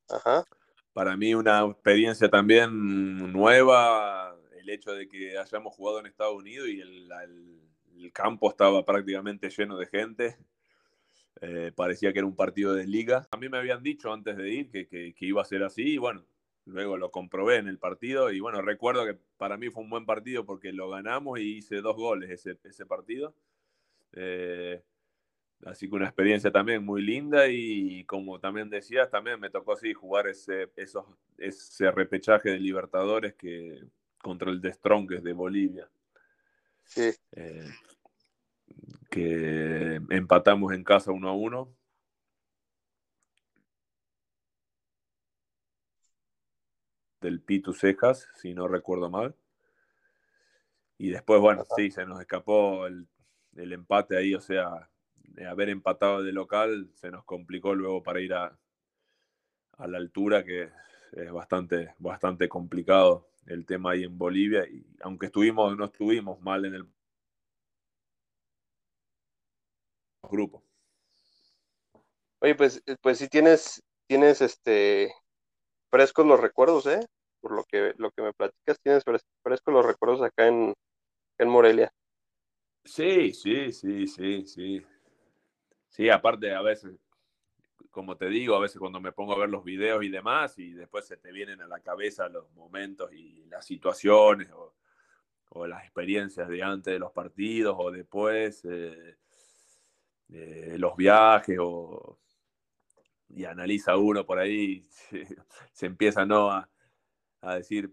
Ajá. 0.09 0.45
Para 0.93 1.17
mí 1.17 1.35
una 1.35 1.65
experiencia 1.65 2.31
también 2.31 3.33
nueva, 3.33 4.37
el 4.57 4.71
hecho 4.71 4.93
de 4.93 5.09
que 5.09 5.37
hayamos 5.37 5.75
jugado 5.75 5.99
en 5.99 6.07
Estados 6.07 6.37
Unidos 6.37 6.69
y 6.69 6.81
el, 6.81 8.13
campo 8.13 8.49
estaba 8.49 8.85
prácticamente 8.85 9.51
lleno 9.51 9.77
de 9.77 9.87
gente. 9.87 10.39
Eh, 11.43 11.73
parecía 11.75 12.13
que 12.13 12.19
era 12.19 12.27
un 12.27 12.37
partido 12.37 12.75
de 12.75 12.87
liga. 12.87 13.27
A 13.31 13.37
mí 13.37 13.49
me 13.49 13.59
habían 13.59 13.83
dicho 13.83 14.13
antes 14.13 14.37
de 14.37 14.51
ir 14.51 14.71
que, 14.71 14.87
que, 14.89 15.27
iba 15.27 15.41
a 15.41 15.47
ser 15.47 15.63
así 15.63 15.95
y 15.95 15.99
bueno, 15.99 16.25
luego 16.67 16.99
lo 16.99 17.11
comprobé 17.11 17.57
en 17.57 17.69
el 17.69 17.79
partido 17.79 18.31
y 18.31 18.41
bueno, 18.41 18.61
recuerdo 18.61 19.07
que 19.07 19.17
para 19.39 19.57
mí 19.57 19.71
fue 19.71 19.83
un 19.83 19.91
buen 19.91 20.05
partido 20.05 20.45
porque 20.45 20.73
lo 20.73 20.91
ganamos 20.91 21.39
y 21.41 21.57
hice 21.59 21.81
dos 21.81 21.97
goles 21.97 22.31
ese, 22.31 22.59
ese 22.65 22.85
partido. 22.85 23.35
Eh, 24.13 24.83
así 25.65 25.89
que 25.89 25.95
una 25.95 26.07
experiencia 26.07 26.51
también 26.51 26.85
muy 26.85 27.01
linda 27.01 27.49
y 27.49 28.05
como 28.05 28.39
también 28.39 28.69
decías, 28.69 29.11
también 29.11 29.41
me 29.41 29.51
tocó 29.51 29.73
así 29.73 29.95
jugar 29.95 30.27
ese, 30.27 30.71
esos, 30.77 31.07
ese 31.39 31.91
repechaje 31.91 32.51
de 32.51 32.59
Libertadores 32.59 33.35
que 33.35 33.83
contra 34.21 34.51
el 34.51 34.61
de 34.61 34.75
Strongest 34.75 35.25
de 35.25 35.33
Bolivia. 35.33 35.89
Sí. 36.85 37.11
Eh, 37.33 37.67
que 39.11 40.01
empatamos 40.11 40.73
en 40.73 40.85
casa 40.85 41.13
uno 41.13 41.29
a 41.29 41.35
uno. 41.35 41.77
Del 47.21 47.41
Pitu 47.43 47.75
Cejas, 47.75 48.29
si 48.37 48.55
no 48.55 48.67
recuerdo 48.67 49.11
mal. 49.11 49.37
Y 50.97 51.11
después, 51.11 51.41
bueno, 51.41 51.65
sí, 51.77 51.91
se 51.91 52.07
nos 52.07 52.21
escapó 52.21 52.87
el, 52.87 53.09
el 53.57 53.73
empate 53.73 54.17
ahí, 54.17 54.35
o 54.35 54.41
sea, 54.41 54.89
de 55.17 55.47
haber 55.47 55.69
empatado 55.69 56.23
de 56.23 56.33
local, 56.33 56.91
se 56.95 57.11
nos 57.11 57.25
complicó 57.25 57.75
luego 57.75 58.03
para 58.03 58.21
ir 58.21 58.35
a, 58.35 58.59
a 59.79 59.87
la 59.87 59.99
altura, 59.99 60.45
que 60.45 60.71
es 61.13 61.33
bastante, 61.33 61.95
bastante 61.99 62.49
complicado 62.49 63.29
el 63.47 63.67
tema 63.67 63.93
ahí 63.93 64.05
en 64.05 64.17
Bolivia. 64.17 64.67
Y 64.69 64.87
aunque 65.01 65.27
estuvimos, 65.27 65.77
no 65.77 65.87
estuvimos 65.87 66.41
mal 66.41 66.65
en 66.65 66.75
el 66.75 66.87
grupo. 70.31 70.63
Oye, 72.41 72.55
pues, 72.55 72.83
eh, 72.87 72.97
pues 73.01 73.19
sí 73.19 73.29
tienes, 73.29 73.83
tienes 74.07 74.41
este 74.41 75.13
frescos 75.91 76.27
los 76.27 76.41
recuerdos, 76.41 76.87
¿eh? 76.87 77.01
Por 77.41 77.53
lo 77.53 77.65
que, 77.65 77.95
lo 77.99 78.11
que 78.11 78.23
me 78.23 78.33
platicas, 78.33 78.79
tienes 78.83 79.05
frescos 79.05 79.75
los 79.75 79.85
recuerdos 79.85 80.23
acá 80.23 80.47
en, 80.47 80.75
en 81.39 81.49
Morelia. 81.49 81.93
Sí, 82.85 83.33
sí, 83.35 83.73
sí, 83.73 84.07
sí, 84.07 84.47
sí. 84.47 84.87
Sí, 85.89 86.09
aparte 86.09 86.55
a 86.55 86.63
veces, 86.63 86.93
como 87.91 88.17
te 88.17 88.29
digo, 88.29 88.55
a 88.55 88.61
veces 88.61 88.79
cuando 88.79 89.01
me 89.01 89.13
pongo 89.13 89.35
a 89.35 89.39
ver 89.39 89.51
los 89.51 89.65
videos 89.65 90.05
y 90.05 90.09
demás, 90.09 90.59
y 90.59 90.73
después 90.73 91.07
se 91.07 91.17
te 91.17 91.33
vienen 91.33 91.61
a 91.61 91.69
la 91.69 91.81
cabeza 91.81 92.29
los 92.29 92.51
momentos 92.53 93.13
y 93.13 93.45
las 93.47 93.67
situaciones 93.67 94.51
o, 94.53 94.75
o 95.51 95.67
las 95.67 95.83
experiencias 95.83 96.49
de 96.49 96.63
antes 96.63 96.93
de 96.95 97.01
los 97.01 97.13
partidos 97.13 97.77
o 97.79 97.91
después. 97.91 98.65
Eh, 98.65 99.17
los 100.33 100.97
viajes 100.97 101.59
o, 101.61 102.21
y 103.35 103.45
analiza 103.45 103.97
uno 103.97 104.25
por 104.25 104.39
ahí, 104.39 104.83
se, 105.73 105.87
empieza 105.87 106.25
¿no? 106.27 106.51
a, 106.51 106.69
a, 107.41 107.57
decir, 107.57 107.93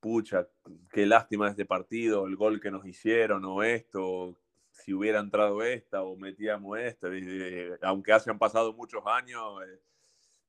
pucha, 0.00 0.48
qué 0.90 1.06
lástima 1.06 1.48
este 1.48 1.64
partido, 1.64 2.26
el 2.26 2.36
gol 2.36 2.60
que 2.60 2.70
nos 2.70 2.86
hicieron 2.86 3.44
o 3.44 3.62
esto, 3.62 4.36
si 4.70 4.92
hubiera 4.92 5.20
entrado 5.20 5.62
esta 5.62 6.02
o 6.02 6.16
metíamos 6.16 6.78
esto, 6.78 7.08
aunque 7.82 8.12
hayan 8.12 8.38
pasado 8.38 8.72
muchos 8.72 9.02
años, 9.06 9.62
eh, 9.66 9.80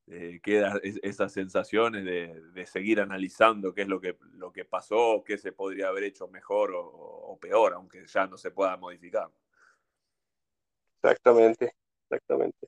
eh 0.08 0.40
quedan 0.44 0.80
esas 0.84 1.32
sensaciones 1.32 2.04
de, 2.06 2.42
de, 2.54 2.66
seguir 2.66 3.02
analizando 3.02 3.74
qué 3.74 3.84
es 3.84 3.88
lo 3.88 4.02
que, 4.02 4.18
lo 4.34 4.52
que 4.52 4.66
pasó, 4.66 5.24
qué 5.26 5.38
se 5.38 5.52
podría 5.52 5.88
haber 5.88 6.04
hecho 6.06 6.28
mejor 6.28 6.74
o, 6.74 6.86
o 6.86 7.40
peor, 7.40 7.74
aunque 7.74 8.06
ya 8.08 8.28
no 8.28 8.38
se 8.38 8.52
pueda 8.52 8.76
modificar. 8.78 9.30
Exactamente, 11.06 11.72
exactamente. 12.10 12.68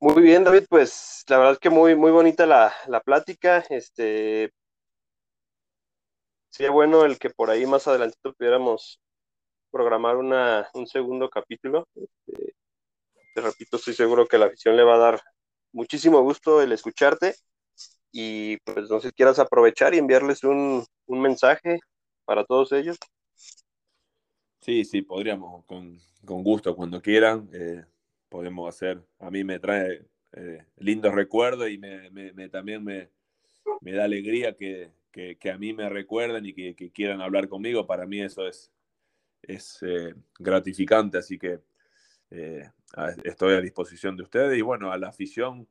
Muy 0.00 0.22
bien, 0.22 0.44
David, 0.44 0.66
pues 0.68 1.24
la 1.28 1.38
verdad 1.38 1.52
es 1.54 1.58
que 1.58 1.70
muy, 1.70 1.96
muy 1.96 2.10
bonita 2.12 2.46
la, 2.46 2.72
la 2.88 3.00
plática. 3.00 3.64
Este 3.70 4.52
sería 6.50 6.70
bueno 6.70 7.04
el 7.04 7.18
que 7.18 7.30
por 7.30 7.50
ahí 7.50 7.66
más 7.66 7.86
adelante 7.88 8.16
pudiéramos 8.36 9.00
programar 9.70 10.16
una, 10.18 10.68
un 10.74 10.86
segundo 10.86 11.30
capítulo. 11.30 11.86
Este, 11.94 12.54
te 13.34 13.40
repito, 13.42 13.76
estoy 13.78 13.94
seguro 13.94 14.26
que 14.26 14.38
la 14.38 14.46
afición 14.46 14.76
le 14.76 14.84
va 14.84 14.96
a 14.96 14.98
dar 14.98 15.22
muchísimo 15.72 16.22
gusto 16.22 16.62
el 16.62 16.72
escucharte. 16.72 17.36
Y 18.12 18.58
pues 18.58 18.90
no 18.90 19.00
sé 19.00 19.12
quieras 19.12 19.38
aprovechar 19.40 19.94
y 19.94 19.98
enviarles 19.98 20.44
un, 20.44 20.86
un 21.06 21.22
mensaje 21.22 21.80
para 22.26 22.44
todos 22.44 22.72
ellos. 22.72 22.98
Sí, 24.64 24.82
sí, 24.86 25.02
podríamos, 25.02 25.62
con, 25.66 25.98
con 26.24 26.42
gusto, 26.42 26.74
cuando 26.74 27.02
quieran, 27.02 27.50
eh, 27.52 27.84
podemos 28.30 28.66
hacer. 28.66 28.98
A 29.18 29.30
mí 29.30 29.44
me 29.44 29.58
trae 29.58 30.06
eh, 30.32 30.64
lindos 30.78 31.14
recuerdos 31.14 31.68
y 31.68 31.76
me, 31.76 32.08
me, 32.10 32.48
también 32.48 32.82
me, 32.82 33.10
me, 33.82 33.92
da 33.92 34.04
alegría 34.04 34.56
que, 34.56 34.90
que, 35.12 35.36
que, 35.36 35.50
a 35.50 35.58
mí 35.58 35.74
me 35.74 35.90
recuerden 35.90 36.46
y 36.46 36.54
que, 36.54 36.74
que, 36.74 36.90
quieran 36.90 37.20
hablar 37.20 37.46
conmigo. 37.46 37.86
Para 37.86 38.06
mí 38.06 38.22
eso 38.22 38.48
es, 38.48 38.72
es 39.42 39.82
eh, 39.82 40.14
gratificante, 40.38 41.18
así 41.18 41.38
que 41.38 41.60
estoy 43.22 43.52
a 43.52 43.60
disposición 43.60 44.16
de 44.16 44.22
ustedes. 44.22 44.56
Y 44.56 44.62
bueno, 44.62 44.90
a 44.92 44.96
la 44.96 45.08
afición, 45.08 45.68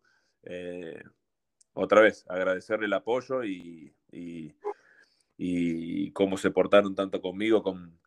otra 1.73 2.01
vez, 2.01 2.25
agradecerle 2.29 2.85
el 2.85 2.93
apoyo 2.93 3.43
y, 3.43 3.91
y, 4.11 4.53
y 5.35 6.11
cómo 6.11 6.37
se 6.37 6.51
portaron 6.51 6.93
tanto 6.93 7.19
conmigo, 7.21 7.63
con 7.63 8.02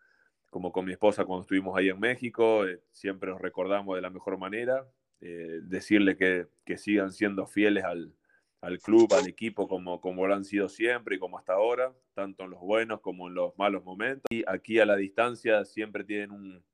como 0.57 0.73
con 0.73 0.87
mi 0.87 0.93
esposa 0.93 1.27
cuando 1.27 1.43
estuvimos 1.43 1.77
ahí 1.77 1.91
en 1.91 2.01
México, 2.01 2.67
eh, 2.67 2.81
siempre 2.91 3.31
nos 3.31 3.43
recordamos 3.43 3.95
de 3.95 4.01
la 4.01 4.09
mejor 4.09 4.39
manera, 4.39 4.89
eh, 5.21 5.61
decirle 5.63 6.17
que, 6.17 6.47
que, 6.65 6.79
sigan 6.79 7.13
siendo 7.13 7.47
fieles 7.47 7.85
al, 7.85 8.15
al, 8.63 8.79
club, 8.79 9.13
al 9.13 9.29
equipo, 9.29 9.69
como, 9.69 10.01
como 10.01 10.27
lo 10.27 10.35
han 10.35 10.47
sido 10.47 10.71
siempre 10.71 11.17
y 11.17 11.19
como 11.19 11.37
hasta 11.37 11.53
ahora, 11.53 11.93
tanto 12.15 12.45
en 12.45 12.53
los 12.53 12.61
buenos 12.61 13.03
como 13.03 13.29
en 13.29 13.35
los 13.35 13.53
malos 13.59 13.85
momentos. 13.85 14.25
Y 14.31 14.45
aquí 14.47 14.81
a 14.81 14.87
la 14.87 14.97
distancia 14.97 15.63
siempre 15.67 16.05
tienen 16.05 16.31
un, 16.31 16.65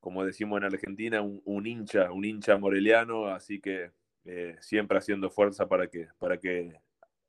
como 0.00 0.24
decimos 0.24 0.58
en 0.58 0.64
Argentina, 0.64 1.22
un, 1.22 1.66
hincha, 1.68 2.10
un 2.10 2.24
hincha 2.24 2.58
moreliano, 2.58 3.26
así 3.26 3.60
que 3.60 3.92
eh, 4.24 4.56
siempre 4.58 4.98
haciendo 4.98 5.30
fuerza 5.30 5.68
para 5.68 5.86
que, 5.86 6.08
para 6.18 6.40
que 6.40 6.80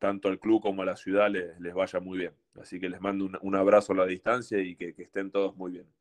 tanto 0.01 0.29
al 0.29 0.39
club 0.39 0.63
como 0.63 0.81
a 0.81 0.85
la 0.85 0.95
ciudad 0.95 1.29
les, 1.29 1.57
les 1.59 1.75
vaya 1.75 1.99
muy 1.99 2.17
bien. 2.17 2.35
Así 2.59 2.79
que 2.79 2.89
les 2.89 2.99
mando 2.99 3.23
un, 3.23 3.37
un 3.39 3.55
abrazo 3.55 3.93
a 3.93 3.97
la 3.97 4.07
distancia 4.07 4.57
y 4.57 4.75
que, 4.75 4.95
estén 4.97 5.29
todos 5.29 5.55
muy 5.55 5.73
bien. 5.73 5.93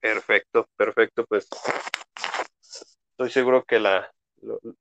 Perfecto, 0.00 0.68
perfecto. 0.76 1.24
Pues 1.28 1.46
estoy 3.12 3.30
seguro 3.30 3.62
que 3.62 3.78
la, 3.78 4.12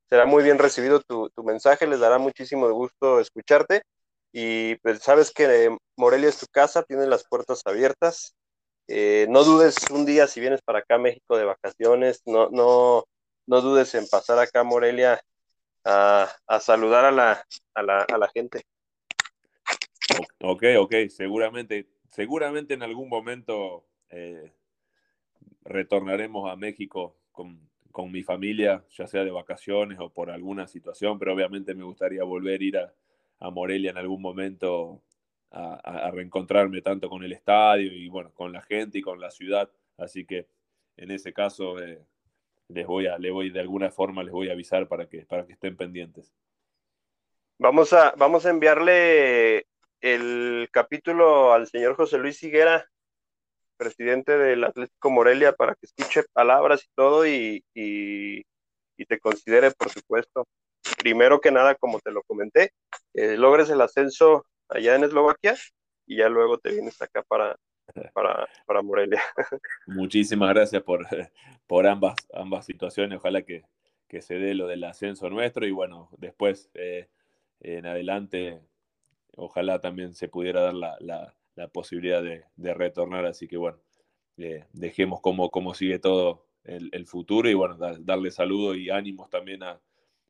será 0.10 0.26
muy 0.26 0.44
bien 0.44 0.58
recibido 0.58 1.00
tu, 1.02 1.30
tu, 1.30 1.44
mensaje, 1.44 1.86
les 1.86 2.00
dará 2.00 2.18
muchísimo 2.18 2.68
gusto 2.72 3.20
escucharte. 3.20 3.84
Y 4.32 4.78
pues 4.78 5.04
sabes 5.04 5.32
que 5.32 5.78
Morelia 5.96 6.30
es 6.30 6.40
tu 6.40 6.48
casa, 6.48 6.82
tienes 6.82 7.08
las 7.08 7.24
puertas 7.24 7.62
abiertas. 7.66 8.34
Eh, 8.88 9.28
no 9.30 9.44
dudes 9.44 9.76
un 9.92 10.08
día 10.08 10.26
si 10.26 10.40
vienes 10.40 10.64
para 10.64 10.80
acá 10.80 10.96
a 10.96 10.98
México 10.98 11.38
de 11.38 11.46
vacaciones, 11.46 12.24
no, 12.26 12.50
no, 12.50 13.04
no 13.46 13.62
dudes 13.62 13.94
en 13.94 14.08
pasar 14.08 14.40
acá 14.40 14.62
a 14.62 14.64
Morelia 14.64 15.22
a, 15.86 16.60
saludar 16.60 17.06
a 17.06 17.12
la, 17.12 17.46
a, 17.74 17.84
la, 17.84 18.02
a 18.02 18.18
la 18.18 18.28
gente. 18.30 18.64
Ok, 20.42 20.64
ok, 20.78 20.94
seguramente, 21.10 21.88
seguramente 22.10 22.74
en 22.74 22.84
algún 22.84 23.10
momento 23.10 23.86
eh, 24.10 24.54
retornaremos 25.64 26.52
a 26.52 26.56
México 26.56 27.16
con, 27.32 27.70
con, 27.92 28.12
mi 28.12 28.24
familia, 28.24 28.84
ya 28.92 29.08
sea 29.08 29.24
de 29.24 29.32
vacaciones 29.32 30.00
o 30.00 30.10
por 30.10 30.30
alguna 30.30 30.68
situación, 30.68 31.18
pero 31.18 31.34
obviamente 31.34 31.74
me 31.74 31.84
gustaría 31.84 32.24
volver 32.24 32.62
a 32.62 32.64
ir 32.64 32.78
a, 32.78 32.94
a 33.40 33.50
Morelia 33.50 33.92
en 33.92 33.98
algún 33.98 34.22
momento 34.22 35.02
a, 35.52 35.76
a, 35.76 36.12
reencontrarme 36.12 36.82
tanto 36.82 37.10
con 37.10 37.24
el 37.24 37.32
estadio 37.32 37.94
y 37.94 38.10
bueno, 38.10 38.32
con 38.34 38.52
la 38.52 38.62
gente 38.62 39.00
y 39.00 39.02
con 39.02 39.20
la 39.20 39.32
ciudad. 39.32 39.70
Así 39.98 40.26
que 40.26 40.48
en 40.98 41.12
ese 41.12 41.34
caso 41.34 41.80
eh, 41.80 42.06
les 42.70 42.86
voy 42.86 43.08
a, 43.08 43.18
les 43.18 43.32
voy, 43.32 43.50
de 43.50 43.60
alguna 43.60 43.92
forma 43.92 44.24
les 44.24 44.32
voy 44.32 44.50
a 44.50 44.54
avisar 44.54 44.88
para 44.88 45.08
que, 45.08 45.26
para 45.26 45.46
que 45.46 45.54
estén 45.54 45.76
pendientes. 45.76 46.34
Vamos 47.60 47.94
a, 47.94 48.14
vamos 48.18 48.46
a 48.46 48.50
enviarle 48.50 49.68
el 50.02 50.68
capítulo 50.72 51.54
al 51.54 51.68
señor 51.68 51.96
José 51.96 52.18
Luis 52.18 52.42
Higuera, 52.44 52.86
presidente 53.78 54.38
del 54.38 54.64
Atlético 54.64 55.10
Morelia, 55.10 55.54
para 55.54 55.76
que 55.76 55.86
escuche 55.86 56.24
palabras 56.34 56.84
y 56.84 56.88
todo 56.96 57.26
y, 57.26 57.64
y, 57.74 58.44
te 59.06 59.20
considere, 59.20 59.72
por 59.72 59.90
supuesto. 59.90 60.48
Primero 60.98 61.42
que 61.42 61.52
nada, 61.52 61.76
como 61.76 62.00
te 62.00 62.12
lo 62.12 62.24
comenté, 62.24 62.72
eh, 63.14 63.36
logres 63.36 63.70
el 63.70 63.82
ascenso 63.82 64.46
allá 64.70 64.96
en 64.96 65.04
Eslovaquia 65.04 65.56
y 66.06 66.18
ya 66.18 66.30
luego 66.30 66.58
te 66.58 66.72
vienes 66.72 67.02
acá 67.02 67.22
para, 67.24 67.58
para, 68.14 68.48
para 68.66 68.82
Morelia. 68.82 69.22
Muchísimas 69.88 70.50
gracias 70.50 70.84
por, 70.84 71.08
por 71.68 71.88
ambas, 71.88 72.16
ambas 72.34 72.66
situaciones. 72.66 73.20
Ojalá 73.20 73.44
que, 73.44 73.64
que, 74.08 74.22
se 74.22 74.36
dé 74.36 74.54
lo 74.54 74.68
del 74.68 74.84
ascenso 74.84 75.30
nuestro 75.30 75.66
y 75.66 75.72
bueno, 75.72 76.10
después 76.18 76.70
eh, 76.74 77.08
en 77.60 77.86
adelante, 77.86 78.62
ojalá 79.36 79.80
también 79.80 80.14
se 80.14 80.28
pudiera 80.28 80.62
dar 80.62 80.74
la, 80.74 80.98
la, 81.00 81.36
la 81.56 81.68
posibilidad 81.68 82.22
de, 82.22 82.46
de, 82.56 82.74
retornar. 82.74 83.26
Así 83.26 83.48
que 83.48 83.58
bueno, 83.58 83.80
eh, 84.38 84.66
dejemos 84.74 85.22
cómo, 85.22 85.50
cómo 85.50 85.74
sigue 85.74 86.00
todo 86.00 86.46
el, 86.64 86.90
el 86.92 87.06
futuro 87.06 87.50
y 87.50 87.54
bueno, 87.54 87.76
da, 87.78 87.96
darle 88.00 88.32
saludo 88.32 88.76
y 88.76 88.90
ánimos 88.90 89.30
también 89.30 89.62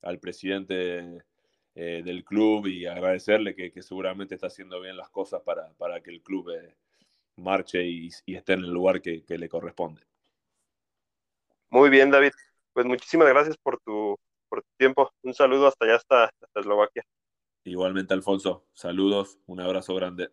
al 0.02 0.20
presidente 0.20 1.24
eh, 1.76 2.02
del 2.04 2.24
club 2.24 2.68
y 2.68 2.86
agradecerle 2.86 3.56
que, 3.56 3.82
seguramente 3.82 4.36
está 4.36 4.48
haciendo 4.48 4.80
bien 4.80 4.98
las 4.98 5.10
cosas 5.10 5.42
para, 5.42 5.74
para 5.74 6.02
que 6.02 6.12
el 6.12 6.22
club 6.22 6.52
marche 7.38 7.84
y, 7.86 8.10
esté 8.28 8.54
en 8.54 8.60
el 8.60 8.72
lugar 8.72 9.02
que, 9.02 9.24
le 9.28 9.50
corresponde. 9.50 10.02
Muy 11.70 11.90
bien, 11.90 12.12
David. 12.12 12.32
Pues 12.74 12.86
muchísimas 12.86 13.28
gracias 13.30 13.58
por 13.58 13.80
tu, 13.82 14.18
por 14.50 14.62
tu 14.62 14.70
tiempo. 14.78 15.12
Un 15.24 15.34
saludo 15.34 15.68
hasta 15.68 15.86
allá, 15.86 15.96
hasta, 15.96 16.24
hasta 16.26 16.60
Eslovaquia. 16.60 17.04
Igualmente, 17.64 18.14
Alfonso. 18.14 18.66
Saludos, 18.74 19.40
un 19.46 19.62
abrazo 19.62 19.96
grande. 19.96 20.30